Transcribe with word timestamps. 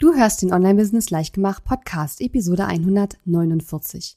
Du 0.00 0.14
hörst 0.14 0.40
den 0.40 0.50
Online-Business 0.50 1.10
Leichtgemacht 1.10 1.62
Podcast, 1.62 2.22
Episode 2.22 2.64
149. 2.64 4.16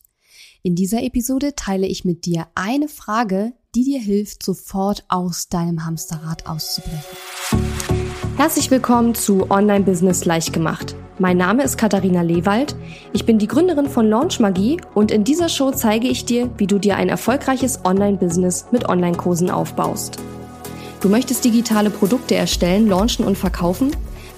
In 0.62 0.76
dieser 0.76 1.04
Episode 1.04 1.56
teile 1.58 1.88
ich 1.88 2.06
mit 2.06 2.26
dir 2.26 2.48
eine 2.56 2.88
Frage, 2.88 3.52
die 3.76 3.84
dir 3.84 4.00
hilft, 4.00 4.44
sofort 4.44 5.04
aus 5.10 5.50
deinem 5.50 5.86
Hamsterrad 5.86 6.48
auszubrechen. 6.48 7.18
Herzlich 8.38 8.72
willkommen 8.72 9.14
zu 9.14 9.52
Online-Business 9.52 10.24
Leichtgemacht. 10.24 10.96
Mein 11.20 11.36
Name 11.36 11.64
ist 11.64 11.78
Katharina 11.78 12.22
Lewald. 12.22 12.78
Ich 13.12 13.26
bin 13.26 13.38
die 13.38 13.48
Gründerin 13.48 13.90
von 13.90 14.08
Launch 14.08 14.40
Magie 14.40 14.80
und 14.94 15.12
in 15.12 15.26
dieser 15.26 15.50
Show 15.50 15.72
zeige 15.72 16.08
ich 16.08 16.24
dir, 16.24 16.50
wie 16.60 16.68
du 16.68 16.80
dir 16.80 16.96
ein 16.96 17.10
erfolgreiches 17.10 17.84
Online-Business 17.84 18.68
mit 18.72 18.88
Online-Kursen 18.88 19.50
aufbaust. 19.50 20.16
Du 21.02 21.10
möchtest 21.10 21.44
digitale 21.44 21.90
Produkte 21.90 22.36
erstellen, 22.36 22.88
launchen 22.88 23.26
und 23.26 23.38
verkaufen? 23.38 23.92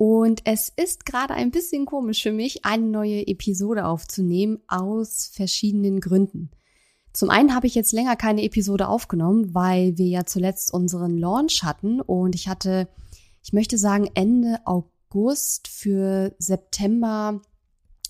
und 0.00 0.40
es 0.46 0.72
ist 0.74 1.04
gerade 1.04 1.34
ein 1.34 1.50
bisschen 1.50 1.84
komisch 1.84 2.22
für 2.22 2.32
mich, 2.32 2.64
eine 2.64 2.86
neue 2.86 3.26
Episode 3.26 3.84
aufzunehmen 3.84 4.58
aus 4.66 5.30
verschiedenen 5.30 6.00
Gründen. 6.00 6.50
Zum 7.12 7.28
einen 7.28 7.54
habe 7.54 7.66
ich 7.66 7.74
jetzt 7.74 7.92
länger 7.92 8.16
keine 8.16 8.42
Episode 8.42 8.88
aufgenommen, 8.88 9.54
weil 9.54 9.98
wir 9.98 10.06
ja 10.06 10.24
zuletzt 10.24 10.72
unseren 10.72 11.18
Launch 11.18 11.64
hatten 11.64 12.00
und 12.00 12.34
ich 12.34 12.48
hatte, 12.48 12.88
ich 13.42 13.52
möchte 13.52 13.76
sagen, 13.76 14.08
Ende 14.14 14.60
August 14.64 15.68
für 15.68 16.34
September 16.38 17.42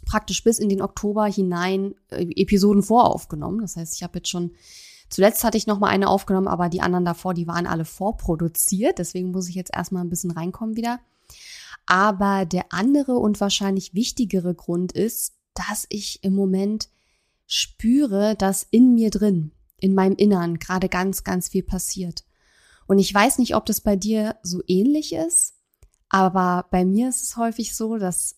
praktisch 0.07 0.45
bis 0.45 0.61
in 0.61 0.69
den 0.69 0.83
Oktober 0.83 1.27
hinein 1.27 1.97
äh, 2.11 2.23
Episoden 2.37 2.85
voraufgenommen. 2.85 3.63
Das 3.63 3.75
heißt, 3.75 3.97
ich 3.97 4.05
habe 4.05 4.19
jetzt 4.19 4.29
schon 4.29 4.53
Zuletzt 5.09 5.43
hatte 5.43 5.59
ich 5.59 5.67
noch 5.67 5.81
mal 5.81 5.89
eine 5.89 6.09
aufgenommen, 6.09 6.47
aber 6.47 6.69
die 6.69 6.83
anderen 6.83 7.05
davor, 7.05 7.35
die 7.35 7.49
waren 7.49 7.67
alle 7.67 7.85
vorproduziert. 7.85 9.01
Deswegen 9.01 9.33
muss 9.33 9.49
ich 9.49 9.57
jetzt 9.57 9.75
erstmal 9.75 10.05
ein 10.05 10.09
bisschen 10.09 10.31
reinkommen 10.31 10.77
wieder. 10.77 11.01
Aber 11.91 12.47
der 12.47 12.73
andere 12.73 13.17
und 13.17 13.41
wahrscheinlich 13.41 13.95
wichtigere 13.95 14.55
Grund 14.55 14.93
ist, 14.93 15.33
dass 15.55 15.87
ich 15.89 16.23
im 16.23 16.37
Moment 16.37 16.89
spüre, 17.47 18.37
dass 18.37 18.65
in 18.71 18.95
mir 18.95 19.11
drin, 19.11 19.51
in 19.81 19.97
meinem 19.97 20.15
Innern 20.15 20.61
gerade 20.61 20.89
ganz, 20.89 21.25
ganz 21.25 21.49
viel 21.49 21.65
passiert. 21.65 22.25
Und 22.87 23.01
ich 23.01 23.13
weiß 23.13 23.39
nicht, 23.39 23.57
ob 23.57 23.67
das 23.67 23.81
bei 23.81 23.97
dir 23.97 24.37
so 24.45 24.63
ähnlich 24.69 25.13
ist, 25.13 25.55
aber 26.09 26.69
bei 26.71 26.85
mir 26.85 27.09
ist 27.09 27.25
es 27.25 27.37
häufig 27.37 27.75
so, 27.75 27.99
dass 27.99 28.37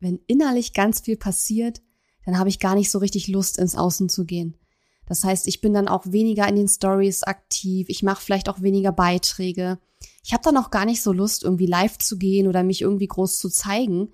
wenn 0.00 0.18
innerlich 0.26 0.72
ganz 0.72 1.02
viel 1.02 1.16
passiert, 1.16 1.82
dann 2.24 2.36
habe 2.36 2.48
ich 2.48 2.58
gar 2.58 2.74
nicht 2.74 2.90
so 2.90 2.98
richtig 2.98 3.28
Lust, 3.28 3.58
ins 3.58 3.76
Außen 3.76 4.08
zu 4.08 4.24
gehen. 4.24 4.58
Das 5.06 5.22
heißt, 5.22 5.46
ich 5.46 5.60
bin 5.60 5.72
dann 5.72 5.86
auch 5.86 6.06
weniger 6.06 6.48
in 6.48 6.56
den 6.56 6.68
Stories 6.68 7.22
aktiv, 7.22 7.86
ich 7.88 8.02
mache 8.02 8.24
vielleicht 8.24 8.48
auch 8.48 8.60
weniger 8.60 8.90
Beiträge 8.90 9.78
ich 10.22 10.32
habe 10.32 10.42
dann 10.44 10.56
auch 10.56 10.70
gar 10.70 10.84
nicht 10.84 11.02
so 11.02 11.12
Lust, 11.12 11.42
irgendwie 11.42 11.66
live 11.66 11.98
zu 11.98 12.16
gehen 12.16 12.46
oder 12.46 12.62
mich 12.62 12.82
irgendwie 12.82 13.08
groß 13.08 13.38
zu 13.38 13.48
zeigen. 13.48 14.12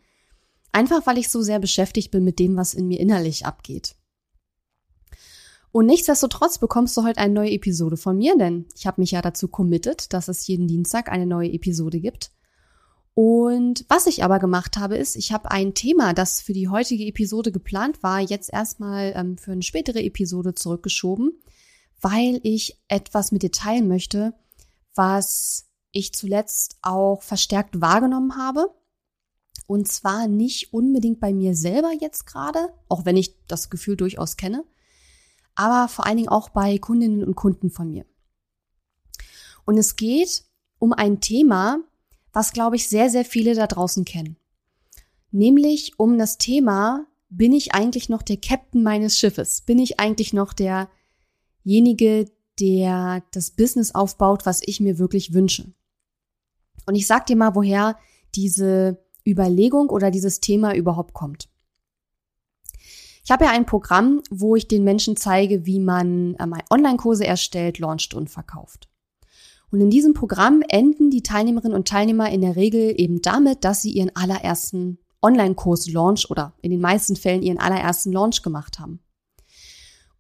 Einfach 0.73 1.07
weil 1.07 1.19
ich 1.19 1.29
so 1.29 1.43
sehr 1.43 1.59
beschäftigt 1.59 2.11
bin 2.11 2.25
mit 2.25 2.39
dem, 2.39 2.57
was 2.57 2.75
in 2.75 2.89
mir 2.89 3.01
innerlich 3.01 3.47
abgeht. 3.47 3.95
Und 5.71 5.87
nichtsdestotrotz 5.87 6.59
bekommst 6.59 6.97
du 6.97 7.05
heute 7.05 7.21
eine 7.21 7.35
neue 7.35 7.53
Episode 7.53 7.97
von 7.97 8.17
mir, 8.17 8.37
denn 8.39 8.67
ich 8.75 8.87
habe 8.87 9.01
mich 9.01 9.11
ja 9.11 9.21
dazu 9.21 9.49
committed, 9.49 10.13
dass 10.13 10.29
es 10.29 10.47
jeden 10.47 10.67
Dienstag 10.67 11.11
eine 11.11 11.27
neue 11.27 11.53
Episode 11.53 12.01
gibt. 12.01 12.33
Und 13.15 13.85
was 13.89 14.07
ich 14.07 14.25
aber 14.25 14.39
gemacht 14.39 14.79
habe, 14.79 14.97
ist, 14.97 15.17
ich 15.17 15.33
habe 15.33 15.51
ein 15.51 15.75
Thema, 15.75 16.15
das 16.15 16.41
für 16.41 16.53
die 16.53 16.69
heutige 16.69 17.05
Episode 17.05 17.53
geplant 17.53 18.03
war, 18.03 18.21
jetzt 18.21 18.53
erstmal 18.53 19.13
ähm, 19.15 19.37
für 19.37 19.53
eine 19.53 19.63
spätere 19.63 20.01
Episode 20.03 20.55
zurückgeschoben, 20.55 21.33
weil 22.01 22.41
ich 22.45 22.81
etwas 22.87 23.33
mit 23.33 23.43
dir 23.43 23.51
teilen 23.51 23.89
möchte, 23.89 24.35
was 24.95 25.68
ich 25.93 26.13
zuletzt 26.13 26.77
auch 26.83 27.23
verstärkt 27.23 27.81
wahrgenommen 27.81 28.37
habe. 28.37 28.75
Und 29.67 29.89
zwar 29.89 30.29
nicht 30.29 30.73
unbedingt 30.73 31.21
bei 31.21 31.33
mir 31.33 31.55
selber 31.55 31.93
jetzt 32.01 32.27
gerade, 32.27 32.73
auch 32.89 33.05
wenn 33.05 33.17
ich 33.17 33.35
das 33.47 33.69
Gefühl 33.69 33.97
durchaus 33.97 34.37
kenne, 34.37 34.65
aber 35.55 35.89
vor 35.89 36.07
allen 36.07 36.17
Dingen 36.17 36.29
auch 36.29 36.49
bei 36.49 36.79
Kundinnen 36.79 37.25
und 37.25 37.35
Kunden 37.35 37.71
von 37.71 37.91
mir. 37.91 38.07
Und 39.67 39.77
es 39.77 39.97
geht 39.97 40.45
um 40.79 40.93
ein 40.93 41.21
Thema, 41.21 41.81
was, 42.33 42.53
glaube 42.53 42.77
ich, 42.77 42.89
sehr, 42.89 43.11
sehr 43.11 43.25
viele 43.25 43.55
da 43.55 43.67
draußen 43.67 44.05
kennen. 44.05 44.37
Nämlich 45.31 45.99
um 45.99 46.17
das 46.17 46.39
Thema, 46.39 47.07
bin 47.29 47.53
ich 47.53 47.75
eigentlich 47.75 48.09
noch 48.09 48.23
der 48.23 48.39
Captain 48.39 48.83
meines 48.83 49.19
Schiffes? 49.19 49.61
Bin 49.63 49.79
ich 49.79 50.01
eigentlich 50.01 50.33
noch 50.33 50.55
derjenige, 50.55 52.31
der 52.61 53.23
das 53.33 53.51
Business 53.51 53.95
aufbaut, 53.95 54.47
was 54.47 54.63
ich 54.65 54.81
mir 54.81 54.99
wirklich 54.99 55.35
wünsche? 55.35 55.73
Und 56.89 56.95
ich 56.95 57.07
sag 57.07 57.27
dir 57.27 57.37
mal, 57.37 57.55
woher 57.55 57.97
diese 58.35 58.99
Überlegung 59.27 59.91
oder 59.91 60.11
dieses 60.11 60.41
Thema 60.41 60.75
überhaupt 60.75 61.13
kommt. 61.13 61.51
Ich 63.23 63.31
habe 63.31 63.45
ja 63.45 63.51
ein 63.51 63.67
Programm, 63.67 64.23
wo 64.31 64.57
ich 64.57 64.69
den 64.69 64.85
Menschen 64.85 65.15
zeige, 65.15 65.67
wie 65.67 65.81
man 65.81 66.35
ähm, 66.41 66.55
Online-Kurse 66.71 67.27
erstellt, 67.27 67.79
launcht 67.79 68.15
und 68.15 68.31
verkauft. 68.31 68.89
Und 69.71 69.83
in 69.83 69.91
diesem 69.91 70.15
Programm 70.15 70.63
enden 70.67 71.11
die 71.11 71.23
Teilnehmerinnen 71.23 71.77
und 71.77 71.87
Teilnehmer 71.87 72.31
in 72.31 72.41
der 72.41 72.57
Regel 72.57 72.99
eben 72.99 73.21
damit, 73.21 73.65
dass 73.65 73.83
sie 73.83 73.91
ihren 73.91 74.17
allerersten 74.17 74.99
Online-Kurs 75.21 75.91
Launch 75.91 76.31
oder 76.31 76.55
in 76.63 76.71
den 76.71 76.81
meisten 76.81 77.17
Fällen 77.17 77.43
ihren 77.43 77.59
allerersten 77.59 78.13
Launch 78.13 78.43
gemacht 78.43 78.79
haben. 78.79 79.01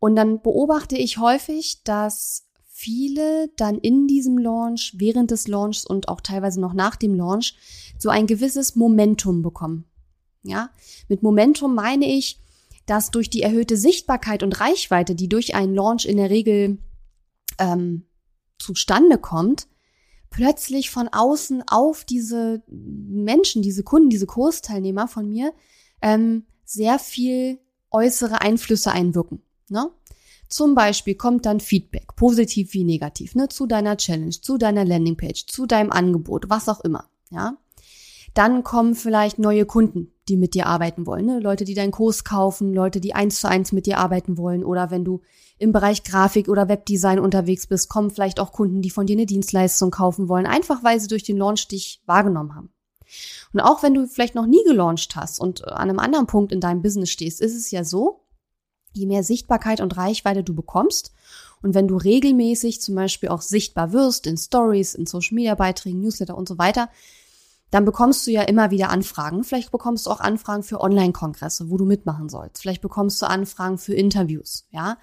Und 0.00 0.16
dann 0.16 0.42
beobachte 0.42 0.98
ich 0.98 1.16
häufig, 1.16 1.82
dass 1.84 2.47
viele 2.78 3.50
dann 3.56 3.76
in 3.76 4.06
diesem 4.06 4.38
Launch, 4.38 4.94
während 4.96 5.32
des 5.32 5.48
Launchs 5.48 5.84
und 5.84 6.08
auch 6.08 6.20
teilweise 6.20 6.60
noch 6.60 6.74
nach 6.74 6.94
dem 6.94 7.12
Launch 7.12 7.56
so 7.98 8.08
ein 8.08 8.28
gewisses 8.28 8.76
Momentum 8.76 9.42
bekommen. 9.42 9.84
Ja, 10.44 10.70
mit 11.08 11.24
Momentum 11.24 11.74
meine 11.74 12.06
ich, 12.06 12.38
dass 12.86 13.10
durch 13.10 13.30
die 13.30 13.42
erhöhte 13.42 13.76
Sichtbarkeit 13.76 14.44
und 14.44 14.60
Reichweite, 14.60 15.16
die 15.16 15.28
durch 15.28 15.56
einen 15.56 15.74
Launch 15.74 16.04
in 16.04 16.18
der 16.18 16.30
Regel 16.30 16.78
ähm, 17.58 18.06
zustande 18.60 19.18
kommt, 19.18 19.66
plötzlich 20.30 20.90
von 20.90 21.08
außen 21.08 21.64
auf 21.66 22.04
diese 22.04 22.62
Menschen, 22.68 23.60
diese 23.60 23.82
Kunden, 23.82 24.08
diese 24.08 24.26
Kursteilnehmer 24.26 25.08
von 25.08 25.28
mir 25.28 25.52
ähm, 26.00 26.46
sehr 26.64 27.00
viel 27.00 27.58
äußere 27.90 28.40
Einflüsse 28.40 28.92
einwirken. 28.92 29.42
Ne? 29.68 29.90
Zum 30.48 30.74
Beispiel 30.74 31.14
kommt 31.14 31.46
dann 31.46 31.60
Feedback, 31.60 32.16
positiv 32.16 32.72
wie 32.72 32.84
negativ, 32.84 33.34
ne, 33.34 33.48
zu 33.48 33.66
deiner 33.66 33.96
Challenge, 33.96 34.30
zu 34.30 34.56
deiner 34.56 34.84
Landingpage, 34.84 35.46
zu 35.46 35.66
deinem 35.66 35.92
Angebot, 35.92 36.48
was 36.48 36.68
auch 36.68 36.80
immer, 36.80 37.08
ja. 37.30 37.56
Dann 38.34 38.62
kommen 38.62 38.94
vielleicht 38.94 39.38
neue 39.38 39.64
Kunden, 39.64 40.12
die 40.28 40.36
mit 40.36 40.54
dir 40.54 40.66
arbeiten 40.66 41.06
wollen, 41.06 41.26
ne? 41.26 41.40
Leute, 41.40 41.64
die 41.64 41.74
deinen 41.74 41.90
Kurs 41.90 42.24
kaufen, 42.24 42.72
Leute, 42.72 43.00
die 43.00 43.14
eins 43.14 43.40
zu 43.40 43.48
eins 43.48 43.72
mit 43.72 43.86
dir 43.86 43.98
arbeiten 43.98 44.38
wollen 44.38 44.64
oder 44.64 44.90
wenn 44.90 45.04
du 45.04 45.22
im 45.58 45.72
Bereich 45.72 46.04
Grafik 46.04 46.48
oder 46.48 46.68
Webdesign 46.68 47.18
unterwegs 47.18 47.66
bist, 47.66 47.88
kommen 47.88 48.10
vielleicht 48.10 48.38
auch 48.38 48.52
Kunden, 48.52 48.80
die 48.80 48.90
von 48.90 49.06
dir 49.06 49.16
eine 49.16 49.26
Dienstleistung 49.26 49.90
kaufen 49.90 50.28
wollen, 50.28 50.46
einfach 50.46 50.84
weil 50.84 51.00
sie 51.00 51.08
durch 51.08 51.24
den 51.24 51.36
Launch 51.36 51.68
dich 51.68 52.00
wahrgenommen 52.06 52.54
haben. 52.54 52.70
Und 53.52 53.60
auch 53.60 53.82
wenn 53.82 53.94
du 53.94 54.06
vielleicht 54.06 54.34
noch 54.34 54.46
nie 54.46 54.62
gelauncht 54.64 55.16
hast 55.16 55.40
und 55.40 55.66
an 55.66 55.88
einem 55.88 55.98
anderen 55.98 56.26
Punkt 56.26 56.52
in 56.52 56.60
deinem 56.60 56.82
Business 56.82 57.10
stehst, 57.10 57.40
ist 57.40 57.56
es 57.56 57.70
ja 57.70 57.82
so, 57.82 58.24
je 58.92 59.06
mehr 59.06 59.22
Sichtbarkeit 59.22 59.80
und 59.80 59.96
Reichweite 59.96 60.42
du 60.42 60.54
bekommst 60.54 61.12
und 61.62 61.74
wenn 61.74 61.88
du 61.88 61.96
regelmäßig 61.96 62.80
zum 62.80 62.94
Beispiel 62.94 63.28
auch 63.28 63.42
sichtbar 63.42 63.92
wirst 63.92 64.26
in 64.26 64.36
Stories, 64.36 64.94
in 64.94 65.06
Social 65.06 65.34
Media 65.34 65.54
Beiträgen, 65.54 66.00
Newsletter 66.00 66.36
und 66.36 66.48
so 66.48 66.58
weiter, 66.58 66.88
dann 67.70 67.84
bekommst 67.84 68.26
du 68.26 68.30
ja 68.30 68.42
immer 68.42 68.70
wieder 68.70 68.88
Anfragen. 68.88 69.44
Vielleicht 69.44 69.70
bekommst 69.70 70.06
du 70.06 70.10
auch 70.10 70.20
Anfragen 70.20 70.62
für 70.62 70.80
Online-Kongresse, 70.80 71.68
wo 71.68 71.76
du 71.76 71.84
mitmachen 71.84 72.30
sollst. 72.30 72.62
Vielleicht 72.62 72.80
bekommst 72.80 73.20
du 73.20 73.26
Anfragen 73.26 73.76
für 73.76 73.92
Interviews, 73.92 74.66
ja. 74.70 74.96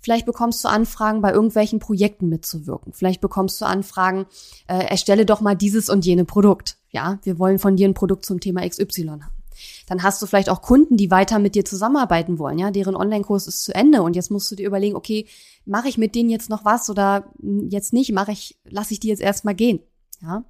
Vielleicht 0.00 0.26
bekommst 0.26 0.62
du 0.62 0.68
Anfragen, 0.68 1.22
bei 1.22 1.32
irgendwelchen 1.32 1.78
Projekten 1.78 2.28
mitzuwirken. 2.28 2.92
Vielleicht 2.92 3.22
bekommst 3.22 3.60
du 3.60 3.64
Anfragen, 3.64 4.26
äh, 4.66 4.84
erstelle 4.84 5.24
doch 5.24 5.40
mal 5.40 5.54
dieses 5.54 5.88
und 5.88 6.04
jene 6.04 6.26
Produkt, 6.26 6.76
ja. 6.90 7.18
Wir 7.22 7.38
wollen 7.38 7.58
von 7.58 7.76
dir 7.76 7.88
ein 7.88 7.94
Produkt 7.94 8.26
zum 8.26 8.40
Thema 8.40 8.68
XY 8.68 9.08
haben. 9.08 9.41
Dann 9.86 10.02
hast 10.02 10.20
du 10.22 10.26
vielleicht 10.26 10.50
auch 10.50 10.62
Kunden, 10.62 10.96
die 10.96 11.10
weiter 11.10 11.38
mit 11.38 11.54
dir 11.54 11.64
zusammenarbeiten 11.64 12.38
wollen, 12.38 12.58
ja, 12.58 12.70
deren 12.70 12.96
Online-Kurs 12.96 13.46
ist 13.46 13.64
zu 13.64 13.74
Ende 13.74 14.02
und 14.02 14.16
jetzt 14.16 14.30
musst 14.30 14.50
du 14.50 14.56
dir 14.56 14.66
überlegen, 14.66 14.96
okay, 14.96 15.26
mache 15.64 15.88
ich 15.88 15.98
mit 15.98 16.14
denen 16.14 16.30
jetzt 16.30 16.50
noch 16.50 16.64
was 16.64 16.90
oder 16.90 17.32
jetzt 17.40 17.92
nicht, 17.92 18.12
mache 18.12 18.32
ich, 18.32 18.58
lasse 18.64 18.94
ich 18.94 19.00
die 19.00 19.08
jetzt 19.08 19.22
erstmal 19.22 19.54
gehen, 19.54 19.80
ja? 20.20 20.44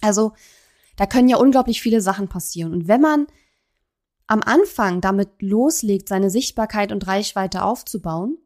Also 0.00 0.32
Da 0.98 1.06
können 1.06 1.28
ja 1.28 1.36
unglaublich 1.36 1.80
viele 1.80 2.00
Sachen 2.00 2.28
passieren. 2.28 2.72
Und 2.72 2.88
wenn 2.88 3.00
man 3.00 3.28
am 4.26 4.42
Anfang 4.42 5.00
damit 5.00 5.40
loslegt, 5.40 6.08
seine 6.08 6.28
Sichtbarkeit 6.28 6.92
und 6.92 7.06
Reichweite 7.06 7.62
aufzubauen, 7.62 8.36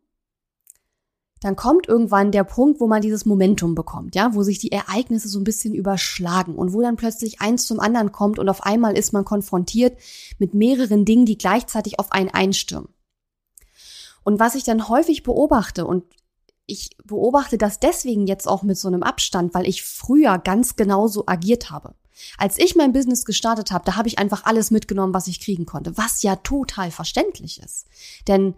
dann 1.43 1.57
kommt 1.57 1.89
irgendwann 1.89 2.31
der 2.31 2.45
Punkt, 2.45 2.81
wo 2.81 2.87
man 2.87 3.03
dieses 3.03 3.27
Momentum 3.27 3.75
bekommt, 3.75 4.15
ja, 4.15 4.35
wo 4.35 4.45
sich 4.45 4.59
die 4.59 4.71
Ereignisse 4.71 5.29
so 5.29 5.41
ein 5.41 5.45
bisschen 5.45 5.75
überschlagen 5.75 6.55
und 6.55 6.73
wo 6.73 6.81
dann 6.81 6.97
plötzlich 6.97 7.41
eins 7.41 7.67
zum 7.67 7.81
anderen 7.81 8.13
kommt 8.13 8.39
und 8.39 8.49
auf 8.49 8.63
einmal 8.63 8.97
ist 8.97 9.13
man 9.13 9.25
konfrontiert 9.25 9.99
mit 10.39 10.55
mehreren 10.55 11.05
Dingen, 11.05 11.27
die 11.27 11.37
gleichzeitig 11.37 11.99
auf 11.99 12.13
einen 12.13 12.31
einstürmen. 12.31 12.89
Und 14.23 14.39
was 14.39 14.55
ich 14.55 14.63
dann 14.63 14.89
häufig 14.89 15.25
beobachte 15.25 15.85
und 15.85 16.05
ich 16.67 16.91
beobachte 17.05 17.59
das 17.59 17.81
deswegen 17.81 18.29
jetzt 18.29 18.47
auch 18.47 18.63
mit 18.63 18.79
so 18.79 18.87
einem 18.87 19.03
Abstand, 19.03 19.53
weil 19.53 19.67
ich 19.67 19.83
früher 19.83 20.39
ganz 20.39 20.77
genauso 20.77 21.25
agiert 21.27 21.73
habe. 21.73 21.97
Als 22.39 22.57
ich 22.57 22.77
mein 22.77 22.93
Business 22.93 23.25
gestartet 23.25 23.73
habe, 23.73 23.85
da 23.85 23.97
habe 23.97 24.07
ich 24.07 24.21
einfach 24.21 24.45
alles 24.45 24.71
mitgenommen, 24.71 25.13
was 25.13 25.27
ich 25.27 25.41
kriegen 25.41 25.67
konnte, 25.67 25.97
was 25.97 26.23
ja 26.23 26.37
total 26.37 26.93
verständlich 26.93 27.61
ist. 27.61 27.89
Denn 28.29 28.55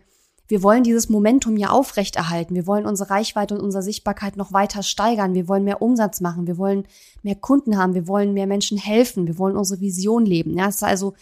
wir 0.47 0.63
wollen 0.63 0.85
dieses 0.85 1.09
Momentum 1.09 1.57
ja 1.57 1.71
aufrechterhalten. 1.71 2.55
Wir 2.55 2.67
wollen 2.67 2.85
unsere 2.87 3.11
Reichweite 3.11 3.55
und 3.55 3.63
unsere 3.63 3.83
Sichtbarkeit 3.83 4.37
noch 4.37 4.53
weiter 4.53 4.83
steigern. 4.83 5.35
Wir 5.35 5.49
wollen 5.49 5.65
mehr 5.65 5.81
Umsatz 5.81 6.21
machen. 6.21 6.47
Wir 6.47 6.59
wollen 6.59 6.87
mehr 7.23 7.35
Kunden 7.35 7.79
haben. 7.79 7.95
Wir 7.95 8.07
wollen 8.07 8.35
mehr 8.35 8.47
Menschen 8.47 8.77
helfen. 8.77 9.27
Wir 9.27 9.39
wollen 9.39 9.57
unsere 9.57 9.81
Vision 9.81 10.27
leben. 10.27 10.57
Ja, 10.57 10.69
es 10.69 10.77
ist 10.77 10.83
also 10.83 11.15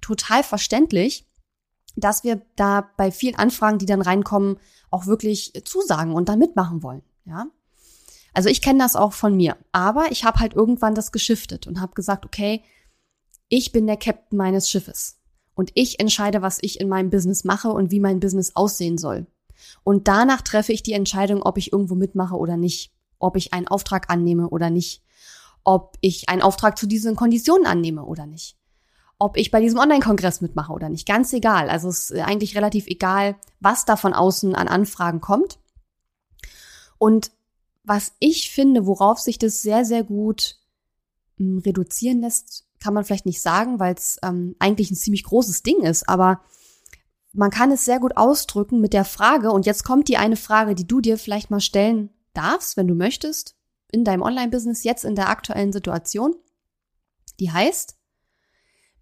total 0.00 0.44
verständlich, 0.44 1.26
dass 1.96 2.22
wir 2.22 2.40
da 2.54 2.88
bei 2.96 3.10
vielen 3.10 3.34
Anfragen, 3.34 3.78
die 3.78 3.86
dann 3.86 4.02
reinkommen, 4.02 4.58
auch 4.90 5.06
wirklich 5.06 5.60
zusagen 5.64 6.14
und 6.14 6.28
da 6.28 6.36
mitmachen 6.36 6.82
wollen. 6.84 7.02
Ja. 7.24 7.46
Also 8.32 8.48
ich 8.48 8.62
kenne 8.62 8.78
das 8.78 8.94
auch 8.94 9.12
von 9.12 9.36
mir. 9.36 9.56
Aber 9.72 10.12
ich 10.12 10.24
habe 10.24 10.38
halt 10.38 10.54
irgendwann 10.54 10.94
das 10.94 11.10
geschiftet 11.10 11.66
und 11.66 11.80
habe 11.80 11.94
gesagt, 11.94 12.24
okay, 12.24 12.62
ich 13.48 13.72
bin 13.72 13.88
der 13.88 13.96
Captain 13.96 14.36
meines 14.36 14.70
Schiffes. 14.70 15.17
Und 15.58 15.72
ich 15.74 15.98
entscheide, 15.98 16.40
was 16.40 16.58
ich 16.60 16.78
in 16.78 16.88
meinem 16.88 17.10
Business 17.10 17.42
mache 17.42 17.70
und 17.70 17.90
wie 17.90 17.98
mein 17.98 18.20
Business 18.20 18.54
aussehen 18.54 18.96
soll. 18.96 19.26
Und 19.82 20.06
danach 20.06 20.40
treffe 20.40 20.72
ich 20.72 20.84
die 20.84 20.92
Entscheidung, 20.92 21.42
ob 21.42 21.58
ich 21.58 21.72
irgendwo 21.72 21.96
mitmache 21.96 22.36
oder 22.36 22.56
nicht. 22.56 22.92
Ob 23.18 23.36
ich 23.36 23.52
einen 23.52 23.66
Auftrag 23.66 24.08
annehme 24.08 24.50
oder 24.50 24.70
nicht. 24.70 25.02
Ob 25.64 25.98
ich 26.00 26.28
einen 26.28 26.42
Auftrag 26.42 26.78
zu 26.78 26.86
diesen 26.86 27.16
Konditionen 27.16 27.66
annehme 27.66 28.04
oder 28.04 28.24
nicht. 28.24 28.56
Ob 29.18 29.36
ich 29.36 29.50
bei 29.50 29.60
diesem 29.60 29.80
Online-Kongress 29.80 30.42
mitmache 30.42 30.72
oder 30.72 30.88
nicht. 30.88 31.08
Ganz 31.08 31.32
egal. 31.32 31.70
Also 31.70 31.88
es 31.88 32.10
ist 32.10 32.20
eigentlich 32.20 32.56
relativ 32.56 32.86
egal, 32.86 33.34
was 33.58 33.84
da 33.84 33.96
von 33.96 34.14
außen 34.14 34.54
an 34.54 34.68
Anfragen 34.68 35.20
kommt. 35.20 35.58
Und 36.98 37.32
was 37.82 38.12
ich 38.20 38.52
finde, 38.52 38.86
worauf 38.86 39.18
sich 39.18 39.40
das 39.40 39.60
sehr, 39.60 39.84
sehr 39.84 40.04
gut 40.04 40.60
hm, 41.36 41.58
reduzieren 41.58 42.20
lässt, 42.20 42.67
kann 42.80 42.94
man 42.94 43.04
vielleicht 43.04 43.26
nicht 43.26 43.42
sagen, 43.42 43.78
weil 43.78 43.94
es 43.94 44.18
ähm, 44.22 44.56
eigentlich 44.58 44.90
ein 44.90 44.96
ziemlich 44.96 45.24
großes 45.24 45.62
Ding 45.62 45.82
ist, 45.82 46.08
aber 46.08 46.42
man 47.32 47.50
kann 47.50 47.70
es 47.70 47.84
sehr 47.84 48.00
gut 48.00 48.16
ausdrücken 48.16 48.80
mit 48.80 48.92
der 48.92 49.04
Frage, 49.04 49.52
und 49.52 49.66
jetzt 49.66 49.84
kommt 49.84 50.08
die 50.08 50.16
eine 50.16 50.36
Frage, 50.36 50.74
die 50.74 50.86
du 50.86 51.00
dir 51.00 51.18
vielleicht 51.18 51.50
mal 51.50 51.60
stellen 51.60 52.10
darfst, 52.32 52.76
wenn 52.76 52.88
du 52.88 52.94
möchtest, 52.94 53.56
in 53.90 54.04
deinem 54.04 54.22
Online-Business, 54.22 54.84
jetzt 54.84 55.04
in 55.04 55.14
der 55.14 55.28
aktuellen 55.28 55.72
Situation. 55.72 56.34
Die 57.40 57.50
heißt, 57.50 57.96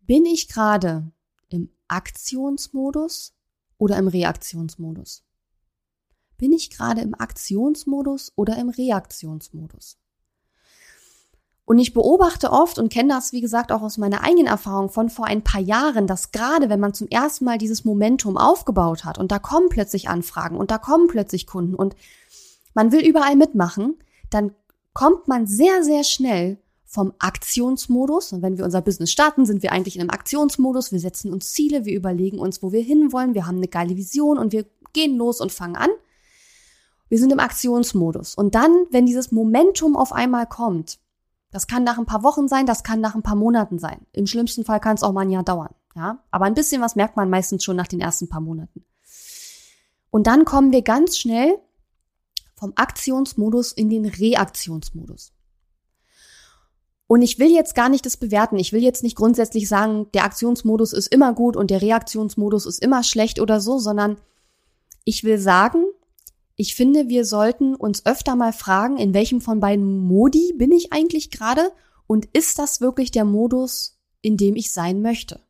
bin 0.03 0.25
ich 0.25 0.49
gerade 0.49 1.11
im 1.49 1.71
Aktionsmodus 1.89 3.35
oder 3.79 3.97
im 3.97 4.09
Reaktionsmodus? 4.09 5.25
Bin 6.37 6.53
ich 6.53 6.71
gerade 6.71 7.01
im 7.01 7.15
Aktionsmodus 7.15 8.33
oder 8.37 8.59
im 8.59 8.69
Reaktionsmodus? 8.69 9.99
Und 11.67 11.81
ich 11.81 11.93
beobachte 11.93 12.53
oft 12.53 12.79
und 12.79 12.93
kenne 12.93 13.13
das, 13.13 13.33
wie 13.33 13.41
gesagt, 13.41 13.73
auch 13.73 13.83
aus 13.83 13.99
meiner 13.99 14.23
eigenen 14.23 14.47
Erfahrung 14.47 14.89
von 14.89 15.11
vor 15.11 15.27
ein 15.27 15.43
paar 15.43 15.61
Jahren, 15.61 16.07
dass 16.07 16.31
gerade 16.31 16.71
wenn 16.71 16.79
man 16.79 16.95
zum 16.95 17.09
ersten 17.09 17.45
Mal 17.45 17.59
dieses 17.59 17.85
Momentum 17.85 18.37
aufgebaut 18.37 19.05
hat 19.05 19.19
und 19.19 19.33
da 19.33 19.41
kommen 19.41 19.69
plötzlich 19.69 20.09
Anfragen 20.09 20.57
und 20.57 20.71
da 20.71 20.79
kommen 20.79 21.09
plötzlich 21.09 21.45
Kunden 21.45 21.75
und 21.75 21.97
man 22.73 22.93
will 22.93 23.05
überall 23.05 23.35
mitmachen, 23.35 23.97
dann 24.31 24.53
kommt 24.93 25.27
man 25.27 25.49
sehr, 25.49 25.83
sehr 25.83 26.05
schnell 26.05 26.59
vom 26.85 27.13
Aktionsmodus. 27.19 28.33
Und 28.33 28.43
wenn 28.43 28.59
wir 28.59 28.65
unser 28.65 28.81
Business 28.81 29.11
starten, 29.11 29.45
sind 29.45 29.65
wir 29.65 29.73
eigentlich 29.73 29.97
in 29.97 30.03
einem 30.03 30.11
Aktionsmodus. 30.11 30.93
Wir 30.93 31.01
setzen 31.01 31.33
uns 31.33 31.53
Ziele, 31.53 31.85
wir 31.85 31.97
überlegen 31.97 32.39
uns, 32.39 32.63
wo 32.63 32.71
wir 32.71 32.81
hinwollen, 32.81 33.35
wir 33.35 33.47
haben 33.47 33.57
eine 33.57 33.67
geile 33.67 33.97
Vision 33.97 34.39
und 34.39 34.53
wir 34.53 34.67
gehen 34.93 35.17
los 35.17 35.41
und 35.41 35.51
fangen 35.51 35.77
an. 35.77 35.91
Wir 37.09 37.19
sind 37.19 37.33
im 37.33 37.41
Aktionsmodus. 37.41 38.37
Und 38.37 38.55
dann, 38.55 38.73
wenn 38.91 39.05
dieses 39.05 39.33
Momentum 39.33 39.97
auf 39.97 40.13
einmal 40.13 40.47
kommt, 40.47 40.99
das 41.57 41.67
kann 41.67 41.85
nach 41.85 41.97
ein 41.97 42.05
paar 42.05 42.23
Wochen 42.23 42.49
sein, 42.49 42.67
das 42.67 42.83
kann 42.83 43.01
nach 43.01 43.15
ein 43.15 43.23
paar 43.23 43.35
Monaten 43.35 43.79
sein. 43.79 44.05
Im 44.13 44.27
schlimmsten 44.27 44.67
Fall 44.67 44.79
kann 44.79 44.95
es 44.95 45.03
auch 45.03 45.13
mal 45.13 45.23
ein 45.23 45.31
Jahr 45.31 45.43
dauern. 45.43 45.75
Ja, 45.95 46.23
aber 46.31 46.45
ein 46.45 46.53
bisschen 46.53 46.83
was 46.83 46.97
merkt 46.97 47.17
man 47.17 47.31
meistens 47.31 47.65
schon 47.65 47.77
nach 47.77 47.87
den 47.87 47.99
ersten 47.99 48.29
paar 48.29 48.43
Monaten. 48.43 48.85
Und 50.11 50.27
dann 50.27 50.45
kommen 50.45 50.71
wir 50.71 50.83
ganz 50.83 51.17
schnell 51.17 51.59
vom 52.57 52.75
Aktionsmodus 52.77 53.73
in 53.73 53.89
den 53.89 54.05
Reaktionsmodus. 54.05 55.33
Und 57.07 57.23
ich 57.23 57.39
will 57.39 57.51
jetzt 57.51 57.75
gar 57.75 57.89
nicht 57.89 58.05
das 58.05 58.19
bewerten. 58.19 58.59
Ich 58.59 58.75
will 58.75 58.83
jetzt 58.83 59.03
nicht 59.03 59.17
grundsätzlich 59.17 59.67
sagen, 59.67 60.13
der 60.13 60.25
Aktionsmodus 60.25 60.93
ist 60.93 61.07
immer 61.07 61.33
gut 61.33 61.57
und 61.57 61.71
der 61.71 61.81
Reaktionsmodus 61.81 62.67
ist 62.67 62.85
immer 62.85 63.03
schlecht 63.03 63.41
oder 63.41 63.63
so, 63.63 63.79
sondern 63.79 64.19
ich 65.07 65.25
will 65.25 65.39
sagen, 65.39 65.87
ich 66.57 66.75
finde, 66.75 67.09
wir 67.09 67.25
sollten 67.25 67.75
uns 67.75 68.05
öfter 68.07 68.35
mal 68.35 68.53
fragen, 68.53 68.97
in 68.97 69.13
welchem 69.13 69.41
von 69.41 69.61
beiden 69.61 69.99
Modi 69.99 70.55
bin 70.57 70.73
ich 70.73 70.93
eigentlich 70.93 71.31
gerade 71.31 71.71
und 72.07 72.27
ist 72.33 72.59
das 72.59 72.81
wirklich 72.81 73.11
der 73.11 73.25
Modus, 73.25 73.99
in 74.23 74.37
dem 74.37 74.57
ich 74.57 74.73
sein 74.73 75.03
möchte? 75.03 75.41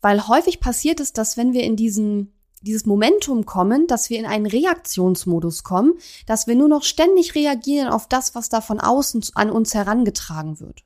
Weil 0.00 0.26
häufig 0.28 0.60
passiert 0.60 0.98
es, 0.98 1.12
dass 1.12 1.36
wenn 1.36 1.52
wir 1.52 1.62
in 1.62 1.76
diesen 1.76 2.32
dieses 2.62 2.84
Momentum 2.84 3.46
kommen, 3.46 3.86
dass 3.86 4.10
wir 4.10 4.18
in 4.18 4.26
einen 4.26 4.46
Reaktionsmodus 4.46 5.62
kommen, 5.62 5.94
dass 6.26 6.46
wir 6.46 6.54
nur 6.54 6.68
noch 6.68 6.82
ständig 6.82 7.34
reagieren 7.34 7.88
auf 7.88 8.06
das, 8.06 8.34
was 8.34 8.48
da 8.48 8.60
von 8.60 8.80
außen 8.80 9.24
an 9.34 9.50
uns 9.50 9.74
herangetragen 9.74 10.60
wird. 10.60 10.84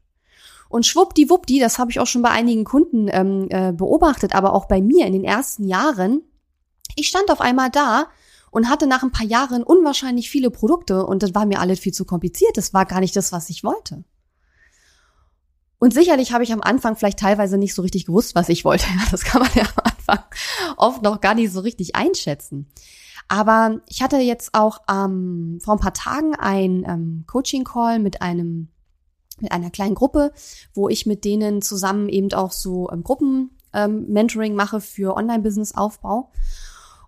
Und 0.69 0.87
schwuppdiwuppdi, 0.87 1.59
das 1.59 1.79
habe 1.79 1.91
ich 1.91 2.01
auch 2.01 2.07
schon 2.07 2.23
bei 2.23 2.31
einigen 2.31 2.65
Kunden 2.65 3.09
ähm, 3.11 3.49
äh, 3.51 3.73
beobachtet, 3.73 4.35
aber 4.35 4.55
auch 4.55 4.67
bei 4.67 4.81
mir 4.81 5.07
in 5.07 5.13
den 5.13 5.25
ersten 5.25 5.65
Jahren, 5.67 6.23
ich 6.97 7.09
stand 7.09 7.31
auf 7.31 7.41
einmal 7.41 7.71
da 7.71 8.09
und 8.55 8.71
hatte 8.71 8.87
nach 8.87 9.03
ein 9.03 9.11
paar 9.11 9.27
Jahren 9.27 9.65
unwahrscheinlich 9.65 10.31
viele 10.31 10.49
Produkte 10.49 11.05
und 11.05 11.25
das 11.25 11.35
war 11.35 11.45
mir 11.45 11.59
alles 11.59 11.81
viel 11.81 11.93
zu 11.93 12.05
kompliziert. 12.05 12.57
Das 12.57 12.73
war 12.73 12.87
gar 12.87 13.01
nicht 13.01 13.17
das, 13.17 13.33
was 13.33 13.51
ich 13.51 13.65
wollte. 13.65 14.05
Und 15.81 15.93
sicherlich 15.93 16.33
habe 16.33 16.45
ich 16.45 16.53
am 16.53 16.63
Anfang 16.63 16.95
vielleicht 16.95 17.19
teilweise 17.19 17.59
nicht 17.59 17.75
so 17.75 17.83
richtig 17.83 18.07
gewusst, 18.07 18.37
was 18.37 18.49
ich 18.49 18.65
wollte. 18.65 18.87
Das 19.11 19.25
kann 19.25 19.43
man 19.43 19.51
ja 19.55 19.63
am 19.63 19.83
Anfang 19.83 20.25
oft 20.77 21.03
noch 21.03 21.21
gar 21.21 21.35
nicht 21.35 21.53
so 21.53 21.61
richtig 21.61 21.97
einschätzen. 21.97 22.71
Aber 23.27 23.81
ich 23.89 24.03
hatte 24.03 24.19
jetzt 24.19 24.55
auch 24.55 24.83
ähm, 24.89 25.59
vor 25.61 25.75
ein 25.75 25.81
paar 25.81 25.95
Tagen 25.95 26.37
ein 26.37 26.85
ähm, 26.87 27.25
Coaching-Call 27.27 27.99
mit 27.99 28.23
einem 28.23 28.69
mit 29.41 29.51
einer 29.51 29.71
kleinen 29.71 29.97
Gruppe, 29.97 30.33
wo 30.75 30.89
ich 30.89 31.07
mit 31.07 31.25
denen 31.25 31.61
zusammen 31.61 32.09
eben 32.09 32.33
auch 32.35 32.53
so 32.53 32.89
ähm, 32.93 33.03
Gruppen-Mentoring 33.03 34.53
ähm, 34.53 34.57
mache 34.57 34.81
für 34.81 35.17
Online-Business-Aufbau. 35.17 36.31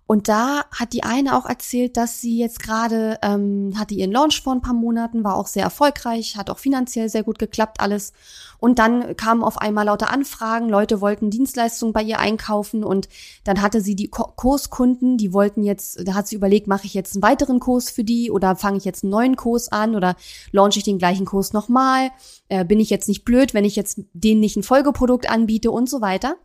Und 0.07 0.29
da 0.29 0.63
hat 0.71 0.93
die 0.93 1.03
eine 1.03 1.37
auch 1.37 1.45
erzählt, 1.45 1.97
dass 1.97 2.21
sie 2.21 2.37
jetzt 2.37 2.63
gerade 2.63 3.19
ähm, 3.21 3.73
hatte 3.77 3.93
ihren 3.93 4.13
Launch 4.13 4.41
vor 4.41 4.53
ein 4.53 4.61
paar 4.61 4.73
Monaten, 4.73 5.25
war 5.25 5.35
auch 5.35 5.47
sehr 5.47 5.63
erfolgreich, 5.63 6.37
hat 6.37 6.49
auch 6.49 6.59
finanziell 6.59 7.09
sehr 7.09 7.23
gut 7.23 7.37
geklappt 7.39 7.81
alles. 7.81 8.13
Und 8.57 8.79
dann 8.79 9.17
kamen 9.17 9.43
auf 9.43 9.57
einmal 9.57 9.85
lauter 9.85 10.09
Anfragen, 10.09 10.69
Leute 10.69 11.01
wollten 11.01 11.29
Dienstleistungen 11.29 11.91
bei 11.91 12.01
ihr 12.01 12.19
einkaufen 12.19 12.85
und 12.85 13.09
dann 13.43 13.61
hatte 13.61 13.81
sie 13.81 13.95
die 13.97 14.07
Kurskunden, 14.07 15.17
die 15.17 15.33
wollten 15.33 15.63
jetzt, 15.63 16.07
da 16.07 16.13
hat 16.13 16.27
sie 16.27 16.37
überlegt, 16.37 16.67
mache 16.67 16.85
ich 16.85 16.93
jetzt 16.93 17.13
einen 17.13 17.23
weiteren 17.23 17.59
Kurs 17.59 17.89
für 17.89 18.05
die 18.05 18.31
oder 18.31 18.55
fange 18.55 18.77
ich 18.77 18.85
jetzt 18.85 19.03
einen 19.03 19.11
neuen 19.11 19.35
Kurs 19.35 19.69
an 19.69 19.93
oder 19.93 20.15
launche 20.53 20.79
ich 20.79 20.85
den 20.85 20.99
gleichen 20.99 21.25
Kurs 21.25 21.51
nochmal? 21.51 22.11
Äh, 22.47 22.63
bin 22.63 22.79
ich 22.79 22.89
jetzt 22.89 23.09
nicht 23.09 23.25
blöd, 23.25 23.53
wenn 23.53 23.65
ich 23.65 23.75
jetzt 23.75 24.01
denen 24.13 24.39
nicht 24.39 24.55
ein 24.55 24.63
Folgeprodukt 24.63 25.29
anbiete 25.29 25.69
und 25.69 25.89
so 25.89 25.99
weiter? 25.99 26.37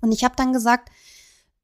Und 0.00 0.12
ich 0.12 0.24
habe 0.24 0.34
dann 0.34 0.54
gesagt, 0.54 0.88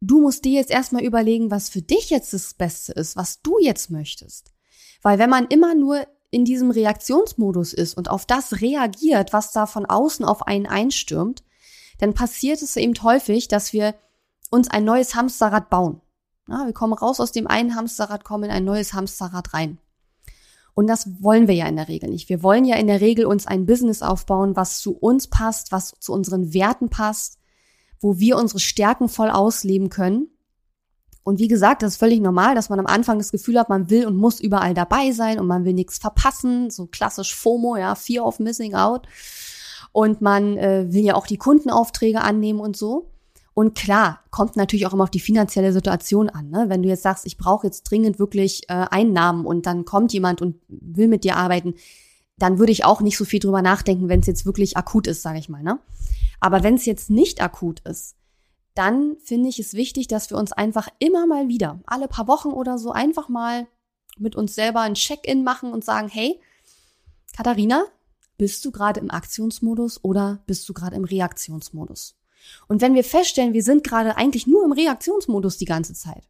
du 0.01 0.21
musst 0.21 0.45
dir 0.45 0.53
jetzt 0.53 0.71
erstmal 0.71 1.05
überlegen, 1.05 1.51
was 1.51 1.69
für 1.69 1.83
dich 1.83 2.11
jetzt 2.11 2.33
das 2.33 2.55
Beste 2.55 2.93
ist, 2.93 3.17
was 3.17 3.43
du 3.43 3.59
jetzt 3.61 3.91
möchtest. 3.91 4.53
Weil 5.03 5.19
wenn 5.19 5.31
man 5.31 5.47
immer 5.47 5.75
nur 5.75 6.07
in 6.31 6.45
diesem 6.45 6.71
Reaktionsmodus 6.71 7.73
ist 7.73 7.97
und 7.97 8.11
auf 8.11 8.27
das 8.27 8.61
reagiert, 8.61 9.33
was 9.33 9.53
da 9.53 9.67
von 9.67 9.87
außen 9.87 10.25
auf 10.25 10.47
einen 10.47 10.67
einstürmt, 10.67 11.43
dann 11.99 12.15
passiert 12.15 12.61
es 12.63 12.77
eben 12.77 12.95
häufig, 13.03 13.49
dass 13.49 13.73
wir 13.73 13.95
uns 14.51 14.69
ein 14.69 14.85
neues 14.85 15.15
Hamsterrad 15.15 15.71
bauen. 15.71 16.01
Ja, 16.49 16.67
wir 16.67 16.73
kommen 16.73 16.93
raus 16.93 17.21
aus 17.21 17.33
dem 17.33 17.47
einen 17.47 17.75
Hamsterrad, 17.75 18.25
kommen 18.25 18.45
in 18.45 18.51
ein 18.51 18.65
neues 18.65 18.93
Hamsterrad 18.93 19.55
rein. 19.55 19.79
Und 20.75 20.89
das 20.89 21.23
wollen 21.23 21.49
wir 21.49 21.55
ja 21.55 21.67
in 21.67 21.77
der 21.77 21.89
Regel 21.89 22.11
nicht. 22.11 22.29
Wir 22.29 22.43
wollen 22.43 22.67
ja 22.67 22.77
in 22.77 22.87
der 22.87 23.01
Regel 23.01 23.25
uns 23.25 23.47
ein 23.47 23.65
Business 23.65 24.03
aufbauen, 24.03 24.57
was 24.57 24.81
zu 24.81 24.97
uns 24.97 25.27
passt, 25.27 25.73
was 25.73 25.95
zu 25.99 26.13
unseren 26.13 26.53
Werten 26.53 26.91
passt, 26.91 27.39
wo 28.01 28.19
wir 28.19 28.37
unsere 28.37 28.61
Stärken 28.61 29.09
voll 29.09 29.31
ausleben 29.31 29.89
können 29.89 30.29
Und 31.23 31.41
wie 31.41 31.49
gesagt, 31.49 31.83
das 31.83 31.95
ist 31.95 31.99
völlig 31.99 32.21
normal, 32.21 32.55
dass 32.55 32.69
man 32.69 32.79
am 32.79 32.87
Anfang 32.87 33.19
das 33.19 33.33
Gefühl 33.33 33.59
hat, 33.59 33.69
man 33.69 33.91
will 33.91 34.07
und 34.07 34.17
muss 34.17 34.41
überall 34.41 34.75
dabei 34.75 35.11
sein 35.13 35.41
und 35.41 35.47
man 35.47 35.65
will 35.65 35.75
nichts 35.75 35.99
verpassen, 35.99 36.71
so 36.71 36.87
klassisch 36.87 37.35
FOMO, 37.35 37.77
ja, 37.77 37.95
Fear 37.95 38.25
of 38.25 38.39
Missing 38.39 38.75
Out. 38.75 39.09
Und 39.93 40.21
man 40.21 40.57
äh, 40.57 40.87
will 40.93 41.03
ja 41.03 41.15
auch 41.15 41.27
die 41.27 41.39
Kundenaufträge 41.39 42.21
annehmen 42.21 42.61
und 42.61 42.77
so. 42.77 43.11
Und 43.55 43.75
klar, 43.75 44.21
kommt 44.31 44.57
natürlich 44.57 44.87
auch 44.87 44.93
immer 44.93 45.05
auf 45.05 45.11
die 45.11 45.19
finanzielle 45.19 45.73
Situation 45.73 46.29
an. 46.29 46.51
Ne? 46.51 46.67
Wenn 46.69 46.83
du 46.83 46.91
jetzt 46.91 47.03
sagst, 47.03 47.25
ich 47.25 47.39
brauche 47.39 47.67
jetzt 47.67 47.85
dringend 47.85 48.19
wirklich 48.19 48.69
äh, 48.69 48.85
Einnahmen 48.91 49.47
und 49.47 49.65
dann 49.65 49.87
kommt 49.87 50.13
jemand 50.13 50.43
und 50.43 50.57
will 50.69 51.09
mit 51.09 51.25
dir 51.25 51.37
arbeiten, 51.39 51.75
dann 52.37 52.59
würde 52.59 52.73
ich 52.73 52.85
auch 52.85 53.01
nicht 53.01 53.17
so 53.17 53.25
viel 53.25 53.41
drüber 53.41 53.63
nachdenken, 53.63 54.11
wenn 54.11 54.21
es 54.21 54.27
jetzt 54.27 54.45
wirklich 54.45 54.77
akut 54.77 55.07
ist, 55.07 55.23
sage 55.23 55.39
ich 55.39 55.49
mal. 55.49 55.63
Ne? 55.63 55.79
Aber 56.41 56.63
wenn 56.63 56.75
es 56.75 56.85
jetzt 56.85 57.11
nicht 57.11 57.41
akut 57.41 57.81
ist, 57.81 58.17
dann 58.75 59.17
finde 59.25 59.49
ich 59.49 59.59
es 59.59 59.75
wichtig, 59.75 60.07
dass 60.07 60.31
wir 60.31 60.37
uns 60.37 60.53
einfach 60.53 60.89
immer 60.99 61.27
mal 61.27 61.49
wieder, 61.49 61.81
alle 61.87 62.09
paar 62.09 62.29
Wochen 62.29 62.51
oder 62.51 62.79
so, 62.79 62.93
einfach 62.93 63.29
mal 63.29 63.67
mit 64.19 64.37
uns 64.37 64.55
selber 64.55 64.81
ein 64.81 64.95
Check-in 64.95 65.45
machen 65.45 65.73
und 65.73 65.85
sagen, 65.85 66.09
hey, 66.09 66.41
Katharina, 67.35 67.85
bist 68.39 68.65
du 68.65 68.71
gerade 68.71 69.01
im 69.01 69.11
Aktionsmodus 69.11 70.05
oder 70.05 70.43
bist 70.47 70.69
du 70.69 70.75
gerade 70.75 70.97
im 70.97 71.05
Reaktionsmodus? 71.05 72.19
Und 72.69 72.81
wenn 72.83 72.95
wir 72.95 73.05
feststellen, 73.05 73.55
wir 73.55 73.63
sind 73.63 73.83
gerade 73.83 74.17
eigentlich 74.17 74.47
nur 74.47 74.65
im 74.65 74.73
Reaktionsmodus 74.73 75.57
die 75.57 75.65
ganze 75.65 75.95
Zeit, 75.95 76.29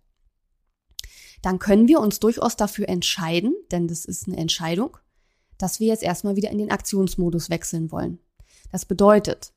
dann 1.43 1.59
können 1.59 1.89
wir 1.89 2.01
uns 2.01 2.21
durchaus 2.21 2.57
dafür 2.57 2.89
entscheiden, 2.89 3.55
denn 3.71 3.89
das 3.89 4.05
ist 4.05 4.27
eine 4.27 4.37
Entscheidung, 4.37 4.97
dass 5.59 5.81
wir 5.81 5.89
jetzt 5.89 6.03
erstmal 6.03 6.37
wieder 6.37 6.51
in 6.51 6.59
den 6.59 6.71
Aktionsmodus 6.71 7.51
wechseln 7.51 7.91
wollen. 7.91 8.19
Das 8.73 8.85
bedeutet, 8.85 9.53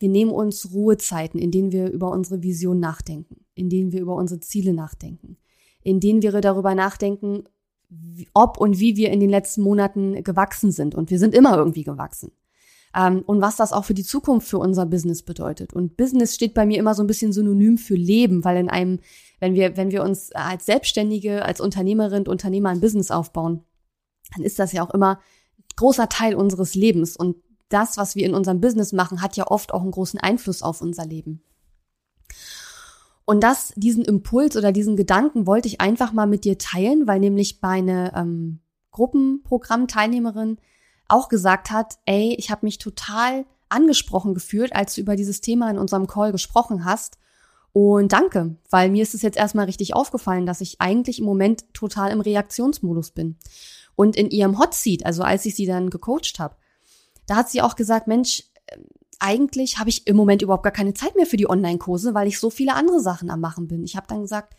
wir 0.00 0.08
nehmen 0.08 0.32
uns 0.32 0.72
Ruhezeiten, 0.72 1.38
in 1.38 1.50
denen 1.50 1.72
wir 1.72 1.90
über 1.90 2.10
unsere 2.10 2.42
Vision 2.42 2.80
nachdenken, 2.80 3.44
in 3.54 3.68
denen 3.68 3.92
wir 3.92 4.00
über 4.00 4.16
unsere 4.16 4.40
Ziele 4.40 4.72
nachdenken, 4.72 5.36
in 5.82 6.00
denen 6.00 6.22
wir 6.22 6.32
darüber 6.40 6.74
nachdenken, 6.74 7.44
ob 8.32 8.58
und 8.58 8.80
wie 8.80 8.96
wir 8.96 9.10
in 9.10 9.20
den 9.20 9.30
letzten 9.30 9.62
Monaten 9.62 10.24
gewachsen 10.24 10.72
sind. 10.72 10.94
Und 10.94 11.10
wir 11.10 11.18
sind 11.18 11.34
immer 11.34 11.56
irgendwie 11.56 11.84
gewachsen. 11.84 12.32
Ähm, 12.96 13.22
und 13.26 13.40
was 13.40 13.56
das 13.56 13.72
auch 13.72 13.84
für 13.84 13.94
die 13.94 14.04
Zukunft 14.04 14.48
für 14.48 14.58
unser 14.58 14.86
Business 14.86 15.22
bedeutet. 15.22 15.72
Und 15.74 15.96
Business 15.96 16.34
steht 16.34 16.54
bei 16.54 16.64
mir 16.64 16.78
immer 16.78 16.94
so 16.94 17.02
ein 17.02 17.06
bisschen 17.06 17.32
synonym 17.32 17.76
für 17.76 17.94
Leben, 17.94 18.44
weil 18.44 18.56
in 18.56 18.70
einem, 18.70 19.00
wenn 19.38 19.54
wir, 19.54 19.76
wenn 19.76 19.90
wir 19.90 20.02
uns 20.02 20.32
als 20.32 20.66
Selbstständige, 20.66 21.44
als 21.44 21.60
Unternehmerin, 21.60 22.26
Unternehmer 22.26 22.70
ein 22.70 22.80
Business 22.80 23.10
aufbauen, 23.10 23.64
dann 24.34 24.44
ist 24.44 24.58
das 24.58 24.72
ja 24.72 24.82
auch 24.82 24.94
immer 24.94 25.20
großer 25.76 26.08
Teil 26.08 26.34
unseres 26.34 26.74
Lebens. 26.74 27.16
Und 27.16 27.36
das, 27.72 27.96
was 27.96 28.14
wir 28.14 28.26
in 28.26 28.34
unserem 28.34 28.60
Business 28.60 28.92
machen, 28.92 29.22
hat 29.22 29.36
ja 29.36 29.46
oft 29.46 29.72
auch 29.72 29.82
einen 29.82 29.90
großen 29.90 30.20
Einfluss 30.20 30.62
auf 30.62 30.80
unser 30.80 31.06
Leben. 31.06 31.42
Und 33.24 33.40
das, 33.42 33.72
diesen 33.76 34.04
Impuls 34.04 34.56
oder 34.56 34.72
diesen 34.72 34.96
Gedanken 34.96 35.46
wollte 35.46 35.68
ich 35.68 35.80
einfach 35.80 36.12
mal 36.12 36.26
mit 36.26 36.44
dir 36.44 36.58
teilen, 36.58 37.06
weil 37.06 37.20
nämlich 37.20 37.60
meine 37.62 38.12
ähm, 38.16 38.60
Gruppenprogramm-Teilnehmerin 38.90 40.58
auch 41.06 41.28
gesagt 41.28 41.70
hat, 41.70 41.98
ey, 42.06 42.34
ich 42.38 42.50
habe 42.50 42.66
mich 42.66 42.78
total 42.78 43.46
angesprochen 43.68 44.34
gefühlt, 44.34 44.74
als 44.74 44.94
du 44.94 45.00
über 45.00 45.16
dieses 45.16 45.40
Thema 45.40 45.70
in 45.70 45.78
unserem 45.78 46.06
Call 46.06 46.32
gesprochen 46.32 46.84
hast. 46.84 47.18
Und 47.72 48.12
danke, 48.12 48.56
weil 48.68 48.90
mir 48.90 49.02
ist 49.02 49.14
es 49.14 49.22
jetzt 49.22 49.38
erstmal 49.38 49.66
richtig 49.66 49.94
aufgefallen, 49.94 50.44
dass 50.44 50.60
ich 50.60 50.80
eigentlich 50.80 51.20
im 51.20 51.24
Moment 51.24 51.72
total 51.72 52.10
im 52.10 52.20
Reaktionsmodus 52.20 53.12
bin. 53.12 53.36
Und 53.94 54.16
in 54.16 54.30
ihrem 54.30 54.58
Hot 54.58 54.74
Seat, 54.74 55.06
also 55.06 55.22
als 55.22 55.46
ich 55.46 55.54
sie 55.54 55.66
dann 55.66 55.90
gecoacht 55.90 56.40
habe, 56.40 56.56
da 57.30 57.36
hat 57.36 57.48
sie 57.48 57.62
auch 57.62 57.76
gesagt, 57.76 58.08
Mensch, 58.08 58.42
eigentlich 59.20 59.78
habe 59.78 59.88
ich 59.88 60.08
im 60.08 60.16
Moment 60.16 60.42
überhaupt 60.42 60.64
gar 60.64 60.72
keine 60.72 60.94
Zeit 60.94 61.14
mehr 61.14 61.26
für 61.26 61.36
die 61.36 61.48
Online-Kurse, 61.48 62.12
weil 62.12 62.26
ich 62.26 62.40
so 62.40 62.50
viele 62.50 62.74
andere 62.74 62.98
Sachen 62.98 63.30
am 63.30 63.38
Machen 63.38 63.68
bin. 63.68 63.84
Ich 63.84 63.94
habe 63.94 64.08
dann 64.08 64.22
gesagt, 64.22 64.56